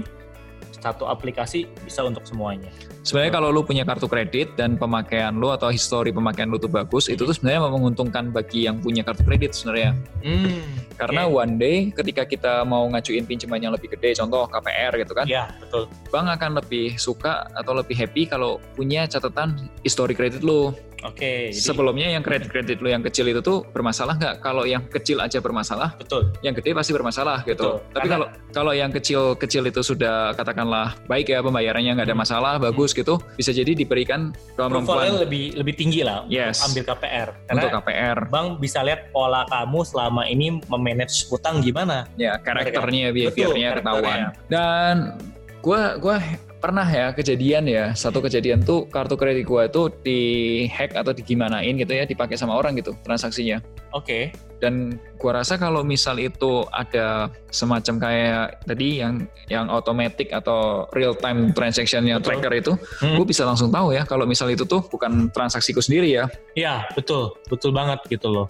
Satu 0.83 1.07
aplikasi 1.07 1.67
bisa 1.83 2.03
untuk 2.03 2.27
semuanya. 2.27 2.67
Sebenarnya 3.03 3.35
kalau 3.35 3.51
lu 3.51 3.67
punya 3.67 3.83
kartu 3.83 4.07
kredit 4.07 4.55
dan 4.55 4.79
pemakaian 4.79 5.35
lu 5.35 5.51
atau 5.51 5.67
histori 5.67 6.15
pemakaian 6.15 6.47
lu 6.47 6.55
tuh 6.55 6.71
bagus, 6.71 7.11
itu 7.11 7.23
tuh 7.27 7.35
sebenarnya 7.35 7.67
menguntungkan 7.67 8.31
bagi 8.31 8.63
yang 8.63 8.79
punya 8.79 9.03
kartu 9.03 9.27
kredit 9.27 9.51
sebenarnya. 9.51 9.91
Hmm. 10.23 10.63
Karena 10.95 11.27
Oke. 11.27 11.35
one 11.43 11.53
day 11.59 11.77
ketika 11.91 12.23
kita 12.23 12.53
mau 12.63 12.87
ngajuin 12.87 13.27
pinjaman 13.27 13.59
yang 13.59 13.73
lebih 13.75 13.91
gede, 13.91 14.15
contoh 14.15 14.47
KPR 14.47 14.93
gitu 15.03 15.13
kan, 15.15 15.25
Iya, 15.27 15.51
betul. 15.59 15.91
bank 16.13 16.27
akan 16.39 16.51
lebih 16.63 16.95
suka 16.95 17.49
atau 17.51 17.75
lebih 17.75 17.95
happy 17.97 18.23
kalau 18.29 18.61
punya 18.77 19.03
catatan 19.03 19.67
histori 19.83 20.15
kredit 20.15 20.45
lu. 20.45 20.71
Oke. 21.03 21.51
jadi- 21.51 21.59
Sebelumnya 21.63 22.07
yang 22.09 22.23
kredit-kredit 22.23 22.79
lu 22.79 22.87
yang 22.87 23.03
kecil 23.03 23.27
itu 23.27 23.39
tuh 23.39 23.63
bermasalah 23.69 24.15
nggak? 24.15 24.35
Kalau 24.39 24.63
yang 24.63 24.83
kecil 24.87 25.19
aja 25.19 25.37
bermasalah, 25.37 25.95
betul. 25.99 26.31
yang 26.39 26.55
gede 26.55 26.71
pasti 26.71 26.91
bermasalah 26.91 27.43
gitu. 27.43 27.59
Betul. 27.59 27.75
Tapi 27.91 28.07
Karena- 28.07 28.11
kalau 28.13 28.27
kalau 28.53 28.71
yang 28.71 28.89
kecil-kecil 28.89 29.63
itu 29.67 29.81
sudah 29.81 30.31
katakanlah 30.33 30.95
baik 31.05 31.27
ya 31.27 31.39
pembayarannya 31.39 31.91
nggak 31.93 32.07
ada 32.07 32.15
Hmm. 32.15 32.23
masalah, 32.23 32.53
bagus 32.55 32.91
gitu, 32.91 33.19
bisa 33.35 33.51
jadi 33.51 33.73
diberikan 33.73 34.31
kemampuan 34.55 35.19
lebih 35.19 35.53
lebih 35.53 35.73
tinggi 35.75 36.01
lah 36.01 36.23
Yes. 36.25 36.61
untuk 36.61 36.81
ambil 36.81 36.83
KPR. 36.95 37.29
Karena 37.45 37.61
untuk 37.61 37.71
KPR. 37.81 38.17
bank 38.29 38.47
bisa 38.57 38.79
lihat 38.81 39.11
pola 39.11 39.43
kamu 39.45 39.79
selama 39.83 40.23
ini 40.25 40.63
memanage 40.65 41.27
utang 41.27 41.59
gimana. 41.59 42.07
Ya 42.15 42.37
karakternya, 42.37 43.11
behaviornya 43.11 43.69
ketahuan. 43.77 44.19
Dan 44.47 44.95
gua 45.59 45.97
gua 45.97 46.17
pernah 46.63 46.87
ya 46.87 47.11
kejadian 47.11 47.67
ya 47.67 47.91
satu 47.91 48.23
kejadian 48.23 48.63
tuh 48.63 48.87
kartu 48.87 49.19
kredit 49.19 49.43
gua 49.43 49.67
itu 49.67 49.91
di 49.99 50.19
hack 50.71 50.95
atau 50.95 51.11
digimanain 51.11 51.75
gitu 51.75 51.91
ya 51.91 52.07
dipakai 52.07 52.39
sama 52.39 52.55
orang 52.55 52.79
gitu 52.79 52.95
transaksinya. 53.03 53.59
Oke. 53.91 54.31
dan 54.63 54.95
gua 55.19 55.43
rasa 55.43 55.59
kalau 55.59 55.83
misal 55.83 56.15
itu 56.23 56.63
ada 56.71 57.27
semacam 57.51 57.99
kayak 57.99 58.63
tadi 58.63 59.03
yang 59.03 59.27
yang 59.51 59.67
automatic 59.67 60.31
atau 60.31 60.87
real 60.95 61.11
time 61.19 61.51
transactionnya 61.51 62.15
Betul. 62.23 62.39
tracker 62.39 62.53
itu 62.55 62.71
Hmm. 63.03 63.19
gue 63.19 63.27
bisa 63.27 63.43
langsung 63.43 63.67
tahu 63.67 63.91
ya 63.91 64.07
kalau 64.07 64.23
misal 64.23 64.47
itu 64.47 64.63
tuh 64.63 64.79
bukan 64.87 65.27
transaksiku 65.35 65.83
sendiri 65.83 66.15
ya 66.15 66.31
Iya, 66.55 66.87
betul. 66.95 67.35
Betul 67.51 67.75
banget 67.75 68.07
gitu 68.07 68.31
loh. 68.31 68.47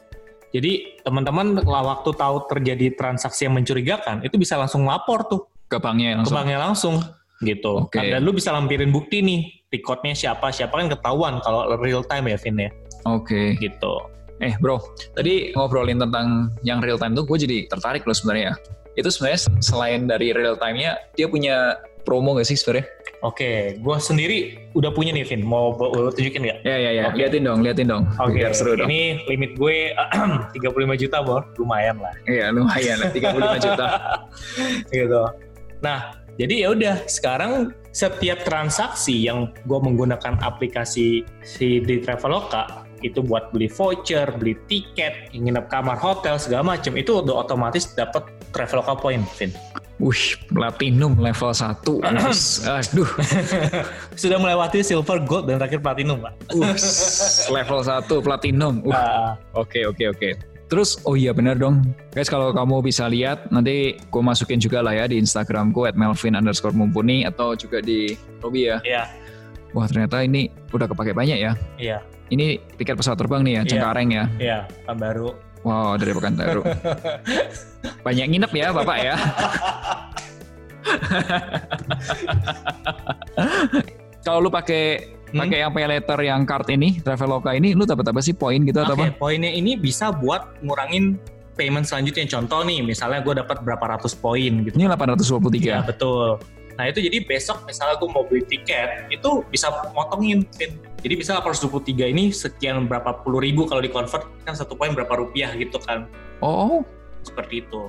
Jadi 0.53 1.01
teman-teman 1.01 1.57
waktu 1.65 2.13
tahu 2.13 2.45
terjadi 2.45 2.93
transaksi 2.93 3.49
yang 3.49 3.57
mencurigakan, 3.57 4.21
itu 4.21 4.37
bisa 4.37 4.53
langsung 4.53 4.85
lapor 4.85 5.25
tuh 5.25 5.49
ke 5.65 5.81
banknya 5.81 6.13
ke 6.13 6.17
langsung 6.21 6.37
banknya 6.37 6.59
langsung 6.61 6.95
gitu. 7.43 7.87
Oke. 7.87 7.99
Dan 7.99 8.23
lu 8.23 8.31
bisa 8.33 8.51
lampirin 8.55 8.89
bukti 8.89 9.19
nih, 9.23 9.63
recordnya 9.73 10.13
siapa, 10.13 10.53
siapa 10.53 10.77
kan 10.77 10.87
ketahuan 10.93 11.41
kalau 11.41 11.65
real 11.81 12.05
time 12.05 12.29
ya 12.29 12.37
Vin 12.37 12.61
ya, 12.61 12.69
oke 13.09 13.57
gitu. 13.57 14.05
eh 14.41 14.53
bro 14.59 14.81
tadi 15.15 15.55
ngobrolin 15.55 16.01
tentang 16.03 16.51
yang 16.67 16.83
real 16.83 16.99
time 16.99 17.15
tuh 17.15 17.23
gue 17.23 17.37
jadi 17.37 17.57
tertarik 17.71 18.03
loh 18.03 18.17
sebenarnya 18.17 18.57
itu 18.99 19.07
sebenarnya 19.07 19.39
selain 19.63 20.03
dari 20.09 20.35
real 20.35 20.59
time-nya 20.59 20.99
dia 21.15 21.31
punya 21.31 21.79
promo 22.03 22.35
gak 22.35 22.49
sih 22.49 22.57
sebenarnya 22.59 22.85
Oke, 23.23 23.79
gue 23.79 23.97
sendiri 24.03 24.67
udah 24.75 24.91
punya 24.91 25.15
nih, 25.15 25.23
Vin. 25.23 25.47
Mau 25.47 25.79
tunjukin 26.11 26.43
nggak? 26.43 26.59
Ya 26.67 26.75
ya 26.75 26.91
ya, 26.91 27.03
Oke. 27.07 27.23
liatin 27.23 27.47
dong, 27.47 27.63
liatin 27.63 27.87
dong. 27.87 28.03
Oke, 28.19 28.35
Biar 28.43 28.51
seru 28.51 28.75
dong. 28.75 28.91
ini 28.91 29.23
limit 29.31 29.55
gue 29.55 29.95
35 30.59 30.99
juta, 30.99 31.23
Bor. 31.23 31.47
Lumayan 31.55 32.03
lah. 32.03 32.11
Iya 32.27 32.51
lumayan 32.51 32.99
lah, 32.99 33.15
35 33.15 33.63
juta. 33.63 33.85
gitu. 34.91 35.23
Nah, 35.79 36.19
jadi 36.39 36.65
ya 36.65 36.67
udah 36.73 36.95
sekarang 37.05 37.71
setiap 37.93 38.41
transaksi 38.41 39.13
yang 39.13 39.53
gue 39.69 39.79
menggunakan 39.79 40.41
aplikasi 40.41 41.21
si 41.45 41.67
di 41.77 42.01
Traveloka 42.01 42.83
itu 43.03 43.19
buat 43.19 43.51
beli 43.51 43.67
voucher, 43.67 44.31
beli 44.39 44.55
tiket, 44.65 45.29
nginep 45.35 45.67
kamar 45.67 45.99
hotel 45.99 46.39
segala 46.39 46.73
macam 46.73 46.95
itu 46.95 47.19
udah 47.19 47.43
otomatis 47.43 47.91
dapat 47.93 48.23
Traveloka 48.55 48.95
point, 48.95 49.21
Vin. 49.35 49.51
Wih, 50.01 50.39
platinum 50.49 51.19
level 51.19 51.51
1. 51.51 51.83
Aduh, 52.79 53.09
Sudah 54.21 54.37
melewati 54.39 54.81
silver, 54.81 55.19
gold 55.21 55.51
dan 55.51 55.61
terakhir 55.61 55.83
platinum, 55.83 56.23
Pak. 56.23 56.33
Us, 56.55 57.45
level 57.51 57.83
1 57.83 58.07
platinum. 58.23 58.81
Uh, 58.87 58.95
Ah, 58.95 59.31
Oke 59.53 59.83
oke 59.85 60.09
oke. 60.15 60.52
Terus 60.73 60.97
oh 61.05 61.13
iya 61.13 61.29
benar 61.37 61.61
dong. 61.61 61.85
Guys 62.17 62.33
kalau 62.33 62.49
kamu 62.49 62.81
bisa 62.81 63.05
lihat 63.05 63.45
nanti 63.53 63.93
gue 63.93 64.21
masukin 64.25 64.57
juga 64.57 64.81
lah 64.81 64.97
ya 64.97 65.05
di 65.05 65.21
Instagramku 65.21 65.85
at 65.85 65.93
Melvin 65.93 66.33
underscore 66.33 66.73
mumpuni 66.73 67.29
atau 67.29 67.53
juga 67.53 67.77
di 67.77 68.17
Robi 68.41 68.73
ya. 68.73 68.81
Iya, 68.81 69.05
Wah 69.77 69.85
ternyata 69.85 70.25
ini 70.25 70.49
udah 70.73 70.89
kepake 70.89 71.13
banyak 71.13 71.37
ya. 71.37 71.53
iya, 71.77 72.01
Ini 72.33 72.57
tiket 72.81 72.97
pesawat 72.97 73.21
terbang 73.21 73.45
nih 73.45 73.53
ya, 73.53 73.61
Iya. 73.61 73.69
Cengkareng 73.69 74.09
ya. 74.17 74.25
iya, 74.41 74.65
baru. 74.97 75.37
Wow 75.61 75.93
dari 75.93 76.09
Pekanbaru. 76.17 76.65
banyak 78.09 78.25
nginep 78.33 78.51
ya 78.57 78.73
bapak 78.73 78.97
ya. 78.97 79.13
Kalau 84.25 84.41
lu 84.41 84.49
pakai 84.49 85.13
Hmm? 85.33 85.41
pakai 85.49 85.65
yang 85.65 85.73
pay 85.73 85.85
letter 85.89 86.19
yang 86.21 86.41
card 86.45 86.69
ini 86.69 87.01
Traveloka 87.01 87.57
ini 87.57 87.73
lu 87.73 87.89
dapat 87.89 88.05
apa 88.05 88.21
sih 88.21 88.37
poin 88.37 88.61
gitu 88.61 88.77
atau 88.85 88.93
Oke, 88.93 89.09
apa? 89.09 89.17
poinnya 89.17 89.49
ini 89.49 89.73
bisa 89.73 90.13
buat 90.13 90.61
ngurangin 90.61 91.17
payment 91.53 91.85
selanjutnya. 91.85 92.25
Contoh 92.29 92.61
nih, 92.65 92.81
misalnya 92.81 93.21
gue 93.21 93.33
dapat 93.37 93.61
berapa 93.61 93.97
ratus 93.97 94.13
poin 94.17 94.65
gitu. 94.65 94.73
Ini 94.73 94.89
823. 94.89 95.57
Iya 95.57 95.81
betul. 95.85 96.37
Nah 96.73 96.89
itu 96.89 97.05
jadi 97.05 97.21
besok 97.21 97.69
misalnya 97.69 98.01
gue 98.01 98.09
mau 98.09 98.25
beli 98.25 98.41
tiket 98.45 99.09
itu 99.13 99.45
bisa 99.49 99.69
motongin. 99.93 100.41
Jadi 101.01 101.13
bisa 101.13 101.37
823 101.37 102.09
ini 102.09 102.33
sekian 102.33 102.89
berapa 102.89 103.21
puluh 103.21 103.37
ribu 103.43 103.69
kalau 103.69 103.83
di 103.83 103.93
convert 103.93 104.25
kan 104.41 104.57
satu 104.57 104.73
poin 104.73 104.93
berapa 104.97 105.13
rupiah 105.13 105.53
gitu 105.53 105.77
kan. 105.81 106.09
Oh, 106.41 106.81
Seperti 107.21 107.61
itu. 107.63 107.87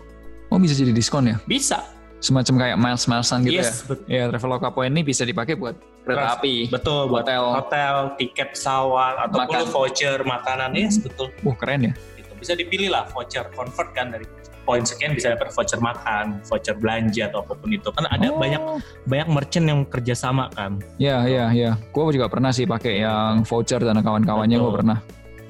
oh 0.52 0.58
bisa 0.60 0.76
jadi 0.76 0.92
diskon 0.92 1.26
ya? 1.26 1.36
Bisa. 1.48 1.82
Semacam 2.24 2.54
kayak 2.56 2.76
miles-milesan 2.80 3.44
gitu 3.44 3.60
yes, 3.60 3.84
ya? 4.08 4.24
Ya 4.24 4.32
Traveloka 4.32 4.72
poin 4.72 4.88
ini 4.88 5.04
bisa 5.04 5.28
dipakai 5.28 5.60
buat 5.60 5.76
kereta 6.08 6.40
api, 6.40 6.72
betul. 6.72 7.12
Buat 7.12 7.28
hotel. 7.28 7.42
hotel, 7.52 7.94
tiket 8.16 8.56
pesawat, 8.56 9.28
ataupun 9.28 9.60
Makan. 9.60 9.68
voucher, 9.68 10.18
makanan. 10.24 10.72
Yes, 10.72 10.96
betul. 10.96 11.28
Wah 11.44 11.52
keren 11.52 11.92
ya. 11.92 11.94
Gitu. 12.16 12.32
Bisa 12.40 12.56
dipilih 12.56 12.88
lah 12.88 13.04
voucher 13.12 13.44
convert 13.52 13.92
kan 13.92 14.08
dari 14.08 14.24
poin 14.64 14.80
sekian 14.80 15.12
bisa 15.12 15.36
dapat 15.36 15.52
voucher 15.52 15.76
makan, 15.76 16.40
voucher 16.48 16.72
belanja 16.72 17.28
atau 17.28 17.44
apa 17.44 17.52
pun 17.52 17.68
itu. 17.68 17.92
Kan 17.92 18.08
ada 18.08 18.32
Oh. 18.32 18.40
banyak 18.40 18.62
banyak 19.04 19.28
merchant 19.28 19.66
yang 19.68 19.80
kerjasama 19.84 20.48
kan. 20.56 20.80
Ya, 20.96 21.28
ya, 21.28 21.52
ya. 21.52 21.76
Gue 21.92 22.08
juga 22.08 22.32
pernah 22.32 22.56
sih 22.56 22.64
pakai 22.64 23.04
yang 23.04 23.44
voucher 23.44 23.84
dan 23.84 24.00
kawan-kawannya 24.00 24.56
gue 24.56 24.72
pernah. 24.72 24.98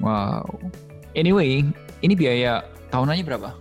Wow. 0.03 0.43
Anyway, 1.15 1.63
ini 2.03 2.13
biaya 2.19 2.67
tahunannya 2.91 3.23
berapa? 3.23 3.55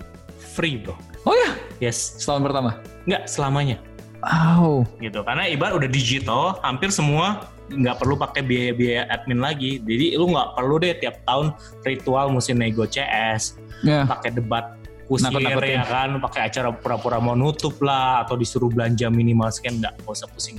Free 0.59 0.83
bro. 0.83 0.99
Oh 1.23 1.33
ya, 1.33 1.55
Yes. 1.79 2.19
setahun 2.19 2.43
pertama. 2.43 2.83
Nggak 3.05 3.29
selamanya. 3.29 3.79
Wow. 4.25 4.89
gitu 5.05 5.21
karena 5.21 5.45
ibarat 5.53 5.85
udah 5.85 5.91
digital 5.93 6.57
hampir 6.65 6.89
semua 6.89 7.45
nggak 7.69 8.01
perlu 8.01 8.17
pakai 8.17 8.41
biaya-biaya 8.41 9.05
admin 9.13 9.37
lagi 9.37 9.85
jadi 9.85 10.17
lu 10.17 10.33
nggak 10.33 10.57
perlu 10.57 10.81
deh 10.81 10.97
tiap 10.97 11.21
tahun 11.29 11.53
ritual 11.85 12.33
mesti 12.33 12.57
nego 12.57 12.89
CS 12.89 13.61
Ya, 13.85 14.09
pakai 14.09 14.33
debat 14.33 14.81
kusir 15.13 15.29
ya 15.61 15.85
kan 15.85 16.17
pakai 16.25 16.49
acara 16.49 16.73
pura-pura 16.73 17.21
mau 17.21 17.37
nutup 17.37 17.77
lah 17.85 18.25
atau 18.25 18.41
disuruh 18.41 18.73
belanja 18.73 19.13
minimal 19.13 19.53
sekian 19.53 19.77
nggak 19.77 19.93
nggak 20.01 20.17
usah 20.17 20.29
pusing 20.33 20.57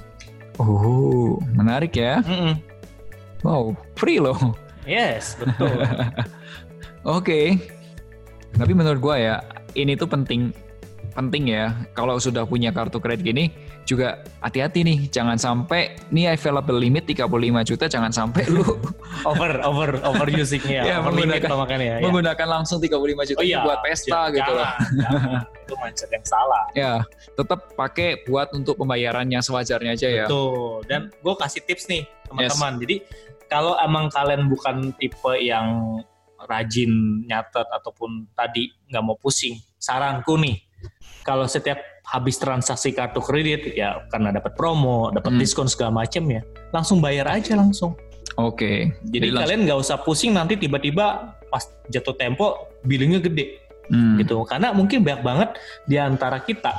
oh, 0.61 1.41
menarik 1.57 1.97
ya. 1.97 2.21
Mm-mm. 2.21 2.61
Wow, 3.41 3.73
free 3.97 4.21
loh. 4.21 4.37
yes 4.85 5.33
betul 5.41 5.73
Oke. 7.05 7.57
Tapi 8.57 8.71
menurut 8.73 8.97
gua 8.97 9.15
ya, 9.21 9.35
ini 9.77 9.93
tuh 9.93 10.09
penting 10.09 10.49
penting 11.15 11.47
ya 11.47 11.65
kalau 11.91 12.19
sudah 12.19 12.43
punya 12.43 12.69
kartu 12.69 12.99
kredit 12.99 13.23
gini 13.23 13.47
juga 13.81 14.19
hati-hati 14.39 14.83
nih 14.83 14.99
jangan 15.07 15.39
sampai 15.39 15.95
nih 16.11 16.27
available 16.29 16.75
limit 16.75 17.07
35 17.07 17.23
juta 17.63 17.85
jangan 17.87 18.11
sampai 18.11 18.43
lu 18.45 18.65
over 19.29 19.63
over 19.63 19.89
over 20.03 20.27
usingnya 20.27 20.83
Ya, 20.91 20.99
over 20.99 21.15
limit 21.15 21.39
menggunakan- 21.39 21.49
lah 21.49 21.57
makanya 21.57 21.85
ya 21.87 21.97
menggunakan 22.03 22.47
langsung 22.51 22.77
35 22.77 22.99
juta 23.25 23.39
oh 23.39 23.45
iya 23.45 23.63
buat 23.63 23.79
pesta 23.79 24.27
J- 24.27 24.35
gitu 24.35 24.51
loh. 24.51 24.67
jangan, 24.67 24.91
jangan. 24.99 25.41
itu 25.65 25.73
mindset 25.79 26.09
yang 26.11 26.25
salah 26.25 26.63
Ya, 26.75 26.93
tetap 27.33 27.59
pakai 27.73 28.19
buat 28.21 28.51
untuk 28.51 28.75
pembayaran 28.75 29.23
yang 29.25 29.39
sewajarnya 29.39 29.95
aja 29.95 30.07
ya. 30.11 30.25
Betul. 30.27 30.83
Dan 30.85 31.07
gue 31.09 31.33
kasih 31.33 31.63
tips 31.63 31.87
nih 31.87 32.03
teman-teman. 32.27 32.83
Jadi 32.83 32.95
kalau 33.47 33.79
emang 33.79 34.11
kalian 34.11 34.45
bukan 34.45 34.91
tipe 34.93 35.31
yang 35.39 35.95
rajin 36.45 36.91
nyatet 37.23 37.63
ataupun 37.71 38.27
tadi 38.33 38.69
nggak 38.85 39.01
mau 39.01 39.15
pusing, 39.15 39.55
saranku 39.77 40.35
nih, 40.35 40.64
kalau 41.25 41.49
setiap 41.49 41.81
habis 42.05 42.37
transaksi 42.37 42.93
kartu 42.93 43.17
kredit 43.17 43.73
ya 43.73 44.05
karena 44.13 44.29
dapat 44.29 44.53
promo, 44.53 45.09
dapat 45.09 45.33
Hmm. 45.33 45.41
diskon 45.41 45.65
segala 45.65 46.05
macam 46.05 46.21
ya, 46.29 46.45
langsung 46.69 47.01
bayar 47.01 47.25
aja 47.27 47.57
langsung. 47.57 47.97
Oke. 48.37 48.93
Jadi, 49.09 49.33
langsung- 49.33 49.41
kalian 49.41 49.59
nggak 49.65 49.79
usah 49.81 49.97
pusing 50.05 50.37
nanti 50.37 50.53
tiba-tiba 50.53 51.33
pas 51.49 51.65
jatuh 51.89 52.13
tempo 52.13 52.69
billingnya 52.85 53.19
gede 53.19 53.65
Hmm. 53.89 54.17
gitu 54.17 54.41
karena 54.45 54.73
mungkin 54.73 55.01
banyak 55.05 55.21
banget 55.21 55.49
di 55.85 55.97
antara 55.97 56.41
kita 56.41 56.73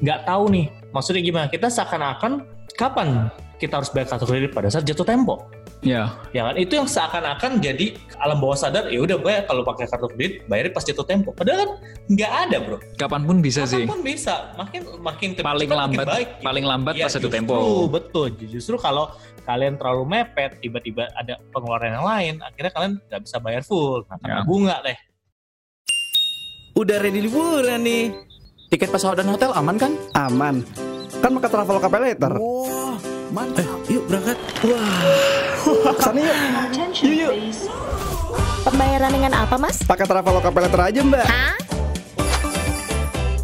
nggak 0.00 0.24
tahu 0.24 0.48
nih 0.48 0.66
maksudnya 0.88 1.20
gimana 1.20 1.46
kita 1.52 1.68
seakan-akan 1.68 2.48
kapan 2.74 3.28
kita 3.60 3.76
harus 3.76 3.92
bayar 3.92 4.08
kartu 4.08 4.24
kredit 4.24 4.50
pada 4.56 4.72
saat 4.72 4.88
jatuh 4.88 5.04
tempo 5.04 5.44
Ya, 5.80 6.12
ya 6.30 6.44
kan 6.44 6.60
itu 6.60 6.76
yang 6.76 6.84
seakan-akan 6.84 7.56
jadi 7.56 7.96
alam 8.20 8.36
bawah 8.36 8.52
sadar 8.52 8.92
ya 8.92 9.00
udah 9.00 9.16
bayar 9.16 9.48
kalau 9.48 9.64
pakai 9.64 9.88
kartu 9.88 10.12
kredit 10.12 10.44
bayar 10.44 10.68
pas 10.70 10.84
jatuh 10.84 11.02
tempo 11.02 11.32
padahal 11.32 11.56
kan 11.58 11.70
nggak 12.06 12.32
ada 12.38 12.56
bro 12.60 12.76
kapan 12.94 13.24
pun 13.24 13.40
bisa 13.40 13.64
sih. 13.64 13.80
kapan 13.80 13.88
pun 13.88 14.00
bisa 14.02 14.34
makin 14.54 14.80
makin 15.00 15.28
Paling 15.32 15.40
cepat 15.40 15.56
makin 15.56 15.78
lambat, 15.80 16.06
baik, 16.06 16.28
gitu. 16.28 16.44
paling 16.44 16.64
lambat 16.68 16.92
Iya, 16.94 17.02
pas 17.02 17.12
satu 17.16 17.26
justru, 17.26 17.36
tempo. 17.40 17.56
betul 17.88 18.26
justru 18.44 18.76
kalau 18.76 19.08
kalian 19.42 19.74
terlalu 19.74 20.04
mepet 20.06 20.60
tiba-tiba 20.60 21.08
ada 21.10 21.40
pengeluaran 21.48 21.96
yang 21.96 22.04
lain 22.04 22.34
akhirnya 22.40 22.70
kalian 22.70 22.92
nggak 23.00 23.20
bisa 23.24 23.36
bayar 23.40 23.62
full 23.64 24.04
nah 24.04 24.20
kena 24.20 24.36
Ya. 24.36 24.44
bunga 24.44 24.76
deh 24.84 24.98
Udah 26.70 26.96
ready 26.96 27.20
liburan 27.20 27.82
nih. 27.82 28.14
Tiket 28.68 28.88
pesawat 28.88 29.18
dan 29.18 29.28
hotel 29.28 29.50
aman 29.50 29.74
kan? 29.74 29.92
Aman. 30.14 30.62
Kan 31.18 31.34
pakai 31.34 31.50
Traveloka 31.50 31.88
Pay 31.88 32.00
Later. 32.06 32.32
Mantap. 33.30 33.62
Eh, 33.62 33.94
yuk 33.94 34.04
berangkat. 34.10 34.38
Wah, 34.66 35.94
Ke 35.94 36.02
sana 36.02 36.18
yuk. 36.18 36.36
Yuk, 36.98 37.14
yuk. 37.14 37.34
Pembayaran 38.66 39.10
dengan 39.14 39.32
apa 39.38 39.54
mas? 39.56 39.80
Pakai 39.86 40.04
Traveloka 40.04 40.50
Pay 40.50 40.62
Later 40.66 40.80
aja, 40.82 41.00
Mbak. 41.06 41.26
Hah? 41.30 41.56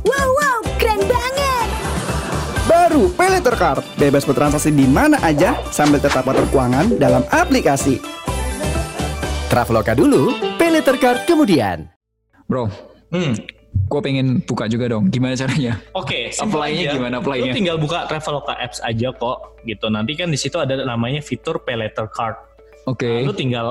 Wow 0.07 0.29
wow 0.39 0.59
keren 0.79 1.03
banget 1.03 1.69
Baru 2.67 3.11
Pay 3.15 3.29
Later 3.39 3.55
Card. 3.55 3.83
Bebas 3.95 4.27
bertransaksi 4.27 4.75
di 4.75 4.87
mana 4.91 5.23
aja 5.23 5.55
sambil 5.71 6.03
tetap 6.03 6.27
atur 6.27 6.47
keuangan 6.51 6.99
dalam 6.99 7.23
aplikasi. 7.31 8.03
Traveloka 9.47 9.95
dulu, 9.95 10.35
pay 10.59 10.75
later 10.75 10.99
card 10.99 11.23
kemudian. 11.23 11.87
Bro, 12.51 12.67
hmm 13.15 13.56
gue 13.79 14.01
pengen 14.01 14.41
buka 14.43 14.65
juga 14.67 14.89
dong. 14.89 15.09
Gimana 15.09 15.37
caranya? 15.37 15.79
Oke, 15.93 16.31
simpel 16.31 16.59
Apply-nya 16.59 16.93
gimana 16.93 17.15
apply-nya? 17.21 17.53
Lu 17.53 17.57
tinggal 17.57 17.77
buka 17.77 18.05
Traveloka 18.05 18.57
apps 18.57 18.81
aja 18.81 19.13
kok, 19.13 19.61
gitu. 19.63 19.87
Nanti 19.87 20.13
kan 20.15 20.29
di 20.29 20.37
situ 20.37 20.57
ada 20.57 20.75
namanya 20.79 21.21
fitur 21.21 21.61
pay 21.61 21.77
later 21.77 22.07
card. 22.07 22.35
Oke, 22.85 23.07
Nah, 23.23 23.27
lu 23.27 23.33
tinggal 23.33 23.67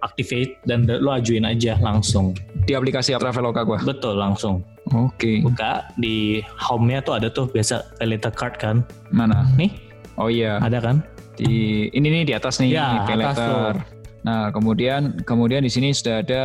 activate 0.00 0.58
dan 0.64 0.82
lu 0.84 1.08
ajuin 1.08 1.44
aja 1.44 1.78
langsung. 1.78 2.34
di 2.62 2.72
aplikasi 2.72 3.14
Traveloka 3.14 3.62
gue. 3.62 3.78
Betul, 3.82 4.16
langsung. 4.16 4.62
Oke, 4.90 5.42
Buka 5.42 5.86
di 5.94 6.42
home-nya 6.58 7.00
tuh 7.00 7.14
ada 7.16 7.26
tuh 7.26 7.46
biasa 7.46 7.96
pay 7.96 8.06
later 8.08 8.30
card 8.30 8.54
kan. 8.56 8.76
mana? 9.10 9.46
Nih, 9.54 9.70
Oh 10.14 10.28
iya, 10.28 10.58
ada 10.58 10.78
kan? 10.78 11.02
di 11.32 11.88
ini 11.90 12.12
nih 12.12 12.22
di 12.28 12.34
atas 12.36 12.60
nih, 12.60 12.76
Ya, 12.76 13.02
pay 13.02 13.16
atas 13.16 13.38
letter. 13.40 13.74
Nah, 14.22 14.50
kemudian 14.50 15.22
kemudian 15.22 15.62
di 15.62 15.70
sini 15.70 15.90
sudah 15.90 16.20
ada 16.20 16.42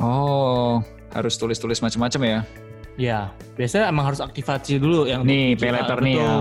oh 0.00 0.80
harus 1.14 1.34
tulis-tulis 1.36 1.82
macam-macam 1.82 2.20
ya. 2.26 2.40
Ya, 3.00 3.20
biasanya 3.56 3.88
emang 3.88 4.12
harus 4.12 4.20
aktivasi 4.20 4.76
dulu 4.76 5.08
yang 5.08 5.24
Nih, 5.24 5.56
pay 5.56 5.72
letter 5.72 5.98
nih 6.04 6.20
ya. 6.20 6.36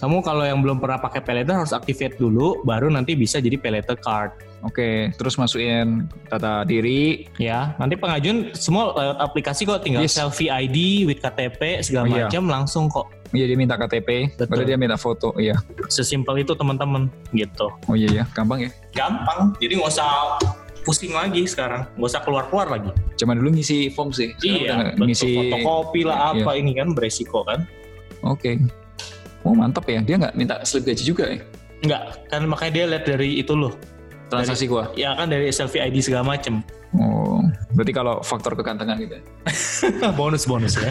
Kamu 0.00 0.24
kalau 0.24 0.48
yang 0.48 0.64
belum 0.64 0.80
pernah 0.80 0.96
pakai 0.96 1.20
pay 1.20 1.44
harus 1.44 1.76
activate 1.76 2.16
dulu, 2.16 2.64
baru 2.64 2.88
nanti 2.88 3.12
bisa 3.12 3.36
jadi 3.36 3.60
pay 3.60 3.84
card. 4.00 4.32
Oke, 4.60 5.08
terus 5.16 5.40
masukin 5.40 6.04
data 6.28 6.64
diri. 6.68 7.28
Ya, 7.40 7.76
nanti 7.80 7.96
pengajuan 7.96 8.52
semua 8.52 8.92
lewat 8.92 9.18
aplikasi 9.20 9.64
kok, 9.64 9.80
tinggal 9.84 10.04
Yes. 10.04 10.16
selfie 10.16 10.52
ID 10.52 11.08
with 11.08 11.20
KTP 11.20 11.80
segala 11.80 12.04
Oh, 12.04 12.12
iya. 12.12 12.24
macam 12.28 12.44
langsung 12.48 12.84
kok. 12.88 13.08
Iya 13.30 13.46
dia 13.46 13.56
minta 13.56 13.78
KTP, 13.78 14.34
Betul. 14.36 14.48
baru 14.50 14.62
dia 14.66 14.76
minta 14.76 14.98
foto. 14.98 15.32
Iya. 15.38 15.54
Sesimpel 15.86 16.42
itu 16.42 16.52
teman-teman 16.52 17.06
gitu. 17.30 17.70
Oh 17.88 17.94
iya 17.94 18.10
ya, 18.20 18.24
gampang 18.34 18.66
ya. 18.66 18.70
Gampang, 18.92 19.54
jadi 19.62 19.80
nggak 19.80 19.90
usah 19.96 20.36
pusing 20.90 21.14
lagi 21.14 21.46
sekarang, 21.46 21.86
nggak 21.94 22.10
usah 22.10 22.22
keluar-keluar 22.26 22.66
lagi. 22.66 22.90
Cuman 23.14 23.38
dulu 23.38 23.54
ngisi 23.54 23.94
form 23.94 24.10
sih. 24.10 24.34
Sekarang 24.42 24.58
Iya, 24.58 24.74
betul. 24.90 25.06
ngisi. 25.06 25.30
Fotokopi 25.38 26.00
lah 26.02 26.34
apa 26.34 26.50
ini 26.58 26.74
kan 26.74 26.90
beresiko 26.90 27.46
kan? 27.46 27.62
Oke. 28.26 28.58
Oh 29.46 29.54
mantap 29.54 29.86
ya, 29.86 30.02
dia 30.02 30.18
nggak 30.18 30.34
minta 30.34 30.58
slip 30.66 30.82
gaji 30.82 31.02
juga 31.06 31.30
ya? 31.30 31.38
Enggak, 31.80 32.02
kan 32.26 32.42
makanya 32.44 32.72
dia 32.74 32.84
lihat 32.90 33.04
dari 33.06 33.38
itu 33.38 33.54
loh. 33.54 33.70
Transaksi 34.26 34.66
gua. 34.66 34.90
Ya 34.98 35.14
kan 35.14 35.30
dari 35.30 35.46
selfie 35.48 35.78
ID 35.78 36.02
segala 36.02 36.26
macem. 36.26 36.58
Oh, 36.90 37.38
berarti 37.70 37.94
kalau 37.94 38.18
faktor 38.20 38.58
kegantengan 38.58 38.98
gitu 38.98 39.14
ya. 39.14 39.22
Bonus-bonus 40.18 40.74
ya. 40.74 40.90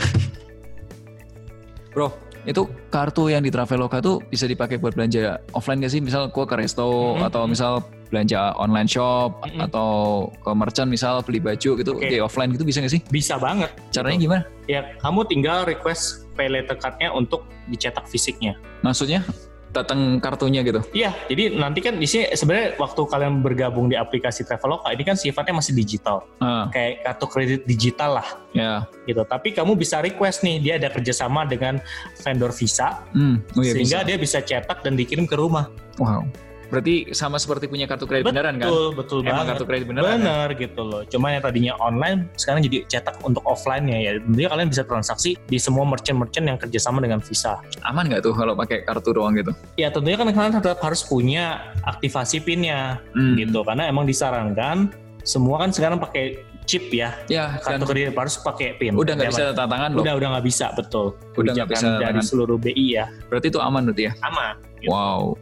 Bro, 1.91 2.15
itu 2.47 2.63
kartu 2.87 3.27
yang 3.27 3.43
di 3.43 3.51
Traveloka 3.51 3.99
tuh 3.99 4.23
bisa 4.23 4.47
dipakai 4.47 4.79
buat 4.79 4.95
belanja 4.95 5.43
offline 5.51 5.83
gak 5.83 5.91
sih? 5.91 5.99
Misal 5.99 6.31
gua 6.31 6.47
ke 6.47 6.55
resto 6.55 7.19
Mhm. 7.19 7.27
atau 7.27 7.43
misal 7.45 7.83
belanja 8.09 8.53
online 8.55 8.85
shop 8.85 9.45
Mhm. 9.45 9.69
atau 9.69 9.89
ke 10.35 10.51
merchant 10.51 10.89
misal 10.89 11.21
beli 11.21 11.37
baju 11.37 11.71
gitu 11.77 11.91
Oke. 11.93 12.09
di 12.09 12.17
offline 12.17 12.49
gitu 12.49 12.65
bisa 12.65 12.81
gak 12.81 12.89
sih? 12.89 13.01
Bisa 13.05 13.37
banget. 13.37 13.69
Caranya 13.89 14.17
gimana? 14.17 14.43
Ya, 14.65 14.97
kamu 14.97 15.25
tinggal 15.25 15.63
request 15.63 16.25
pay 16.33 16.45
later 16.45 16.73
card-nya 16.73 17.09
untuk 17.09 17.41
dicetak 17.65 18.05
fisiknya. 18.05 18.57
Maksudnya 18.81 19.21
datang 19.69 20.17
kartunya 20.17 20.65
gitu. 20.65 20.81
Iya, 20.89 21.13
jadi 21.29 21.53
nanti 21.53 21.77
kan 21.77 21.93
di 21.93 22.09
sini 22.09 22.25
sebenarnya 22.27 22.73
waktu 22.75 23.05
kalian 23.05 23.45
bergabung 23.45 23.85
di 23.85 23.93
aplikasi 23.93 24.41
Traveloka 24.41 24.89
ini 24.89 25.05
kan 25.05 25.13
sifatnya 25.13 25.53
masih 25.53 25.77
digital, 25.77 26.25
Ah, 26.41 26.65
kayak 26.67 27.05
kartu 27.05 27.25
kredit 27.29 27.61
digital 27.63 28.17
lah 28.17 28.27
ya. 28.49 28.89
gitu. 29.05 29.21
Tapi 29.21 29.53
kamu 29.53 29.77
bisa 29.77 30.01
request 30.01 30.41
nih, 30.41 30.57
dia 30.57 30.73
ada 30.75 30.89
kerjasama 30.89 31.45
dengan 31.45 31.77
vendor 32.17 32.49
Visa, 32.49 33.05
Hmm, 33.13 33.45
oh 33.53 33.61
iya 33.61 33.77
sehingga 33.77 34.01
bisa. 34.01 34.07
dia 34.09 34.17
bisa 34.17 34.37
cetak 34.41 34.81
dan 34.81 34.97
dikirim 34.97 35.29
ke 35.29 35.37
rumah. 35.37 35.69
Wow. 36.01 36.25
Berarti 36.69 37.11
sama 37.11 37.35
seperti 37.35 37.65
punya 37.65 37.85
kartu 37.85 38.05
kredit 38.05 38.25
beneran 38.25 38.55
kan? 38.55 38.65
Betul, 38.65 38.85
betul 38.93 39.19
Emang 39.21 39.41
banget. 39.41 39.49
kartu 39.51 39.63
kredit 39.65 39.85
beneran. 39.85 40.05
kan? 40.05 40.19
Bener 40.19 40.47
gitu 40.55 40.81
loh. 40.81 41.01
Cuman 41.03 41.29
yang 41.33 41.43
tadinya 41.43 41.73
online 41.77 42.29
sekarang 42.35 42.61
jadi 42.61 42.77
cetak 42.85 43.19
untuk 43.21 43.41
offline-nya 43.43 43.97
ya. 43.97 44.11
Tentunya 44.19 44.49
kalian 44.49 44.67
bisa 44.67 44.83
transaksi 44.83 45.33
di 45.43 45.57
semua 45.57 45.83
merchant-merchant 45.83 46.45
yang 46.45 46.57
kerjasama 46.57 46.97
dengan 46.99 47.19
Visa. 47.19 47.57
Aman 47.83 48.05
nggak 48.05 48.21
tuh 48.21 48.33
kalau 48.33 48.53
pakai 48.53 48.81
kartu 48.81 49.09
doang 49.11 49.33
gitu? 49.33 49.49
Ya 49.75 49.89
tentunya 49.89 50.15
kan 50.15 50.29
kalian 50.29 50.53
tetap 50.55 50.77
harus 50.79 51.01
punya 51.01 51.59
aktivasi 51.83 52.39
PIN-nya 52.39 53.01
Hmm. 53.11 53.33
gitu. 53.35 53.61
Karena 53.61 53.85
emang 53.85 54.05
disarankan 54.05 54.93
semua 55.21 55.59
kan 55.59 55.69
sekarang 55.69 55.97
pakai 55.97 56.41
chip 56.63 56.85
ya. 56.89 57.17
Ya, 57.25 57.57
kan 57.59 57.81
Kartu 57.81 57.89
kredit 57.89 58.13
harus 58.13 58.37
pakai 58.37 58.77
PIN. 58.77 58.93
udah 58.93 59.17
nggak 59.17 59.25
Ya, 59.25 59.31
bisa 59.31 59.43
tanda 59.49 59.65
tangan 59.67 59.89
loh. 59.91 60.05
Udah 60.05 60.13
udah 60.15 60.27
nggak 60.31 60.45
bisa 60.45 60.69
betul. 60.71 61.17
Udah 61.33 61.51
nggak 61.51 61.69
bisa 61.71 61.87
dari 61.97 62.13
tangan. 62.13 62.21
seluruh 62.23 62.57
BI 62.57 62.93
ya. 62.93 63.09
Berarti 63.25 63.49
itu 63.49 63.57
aman 63.57 63.81
berarti 63.83 64.03
ya? 64.05 64.13
Aman. 64.21 64.53
Gitu. 64.77 64.93
Wow. 64.93 65.33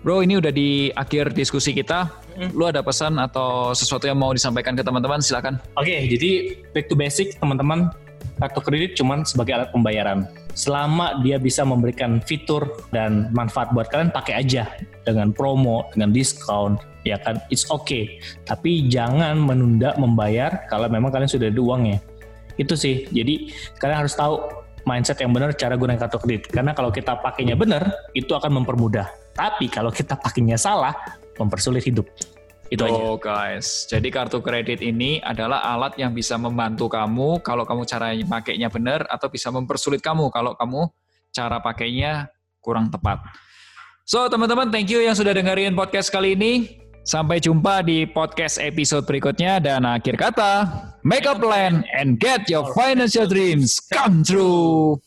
Bro, 0.00 0.24
ini 0.24 0.40
udah 0.40 0.48
di 0.48 0.88
akhir 0.96 1.36
diskusi 1.36 1.76
kita. 1.76 2.08
Mm. 2.40 2.56
Lu 2.56 2.64
ada 2.64 2.80
pesan 2.80 3.20
atau 3.20 3.76
sesuatu 3.76 4.08
yang 4.08 4.16
mau 4.16 4.32
disampaikan 4.32 4.72
ke 4.72 4.80
teman-teman? 4.80 5.20
Silakan. 5.20 5.60
Oke, 5.76 6.08
jadi 6.08 6.56
back 6.72 6.88
to 6.88 6.96
basic 6.96 7.36
teman-teman. 7.36 7.92
Kartu 8.40 8.64
kredit 8.64 8.96
cuman 8.96 9.28
sebagai 9.28 9.52
alat 9.52 9.68
pembayaran. 9.68 10.24
Selama 10.56 11.20
dia 11.20 11.36
bisa 11.36 11.60
memberikan 11.68 12.24
fitur 12.24 12.64
dan 12.88 13.28
manfaat 13.36 13.76
buat 13.76 13.92
kalian, 13.92 14.08
pakai 14.08 14.40
aja 14.40 14.64
dengan 15.04 15.36
promo, 15.36 15.84
dengan 15.92 16.08
diskon, 16.16 16.80
ya 17.04 17.20
kan, 17.20 17.36
it's 17.52 17.68
okay. 17.68 18.16
Tapi 18.48 18.88
jangan 18.88 19.36
menunda 19.36 19.92
membayar 20.00 20.64
kalau 20.72 20.88
memang 20.88 21.12
kalian 21.12 21.28
sudah 21.28 21.52
ada 21.52 21.60
uangnya. 21.60 22.00
Itu 22.56 22.72
sih. 22.80 23.04
Jadi 23.12 23.52
kalian 23.76 24.08
harus 24.08 24.16
tahu 24.16 24.40
mindset 24.88 25.20
yang 25.20 25.36
benar 25.36 25.52
cara 25.52 25.76
gunakan 25.76 26.00
kartu 26.00 26.16
kredit. 26.24 26.48
Karena 26.48 26.72
kalau 26.72 26.88
kita 26.88 27.20
pakainya 27.20 27.60
benar, 27.60 27.92
itu 28.16 28.32
akan 28.32 28.64
mempermudah. 28.64 29.19
Tapi 29.34 29.70
kalau 29.70 29.94
kita 29.94 30.18
pakainya 30.18 30.58
salah, 30.60 30.94
mempersulit 31.40 31.84
hidup. 31.86 32.06
Itu 32.70 32.86
aja. 32.86 32.94
Oh 32.94 33.18
guys, 33.18 33.90
jadi 33.90 34.06
kartu 34.14 34.38
kredit 34.38 34.78
ini 34.78 35.18
adalah 35.26 35.66
alat 35.74 35.98
yang 35.98 36.14
bisa 36.14 36.38
membantu 36.38 36.86
kamu 36.86 37.42
kalau 37.42 37.66
kamu 37.66 37.82
cara 37.82 38.14
pakainya 38.14 38.70
benar 38.70 39.02
atau 39.10 39.26
bisa 39.26 39.50
mempersulit 39.50 39.98
kamu 39.98 40.30
kalau 40.30 40.54
kamu 40.54 40.86
cara 41.34 41.58
pakainya 41.58 42.30
kurang 42.62 42.86
tepat. 42.86 43.18
So 44.06 44.30
teman-teman, 44.30 44.70
thank 44.70 44.86
you 44.86 45.02
yang 45.02 45.18
sudah 45.18 45.34
dengerin 45.34 45.74
podcast 45.74 46.14
kali 46.14 46.38
ini. 46.38 46.78
Sampai 47.02 47.42
jumpa 47.42 47.82
di 47.82 48.06
podcast 48.06 48.62
episode 48.62 49.02
berikutnya 49.08 49.58
dan 49.58 49.82
akhir 49.82 50.14
kata, 50.14 50.68
make 51.02 51.26
a 51.26 51.34
plan 51.34 51.82
and 51.96 52.22
get 52.22 52.46
your 52.46 52.70
financial 52.70 53.26
dreams 53.26 53.82
come 53.90 54.22
true. 54.22 55.00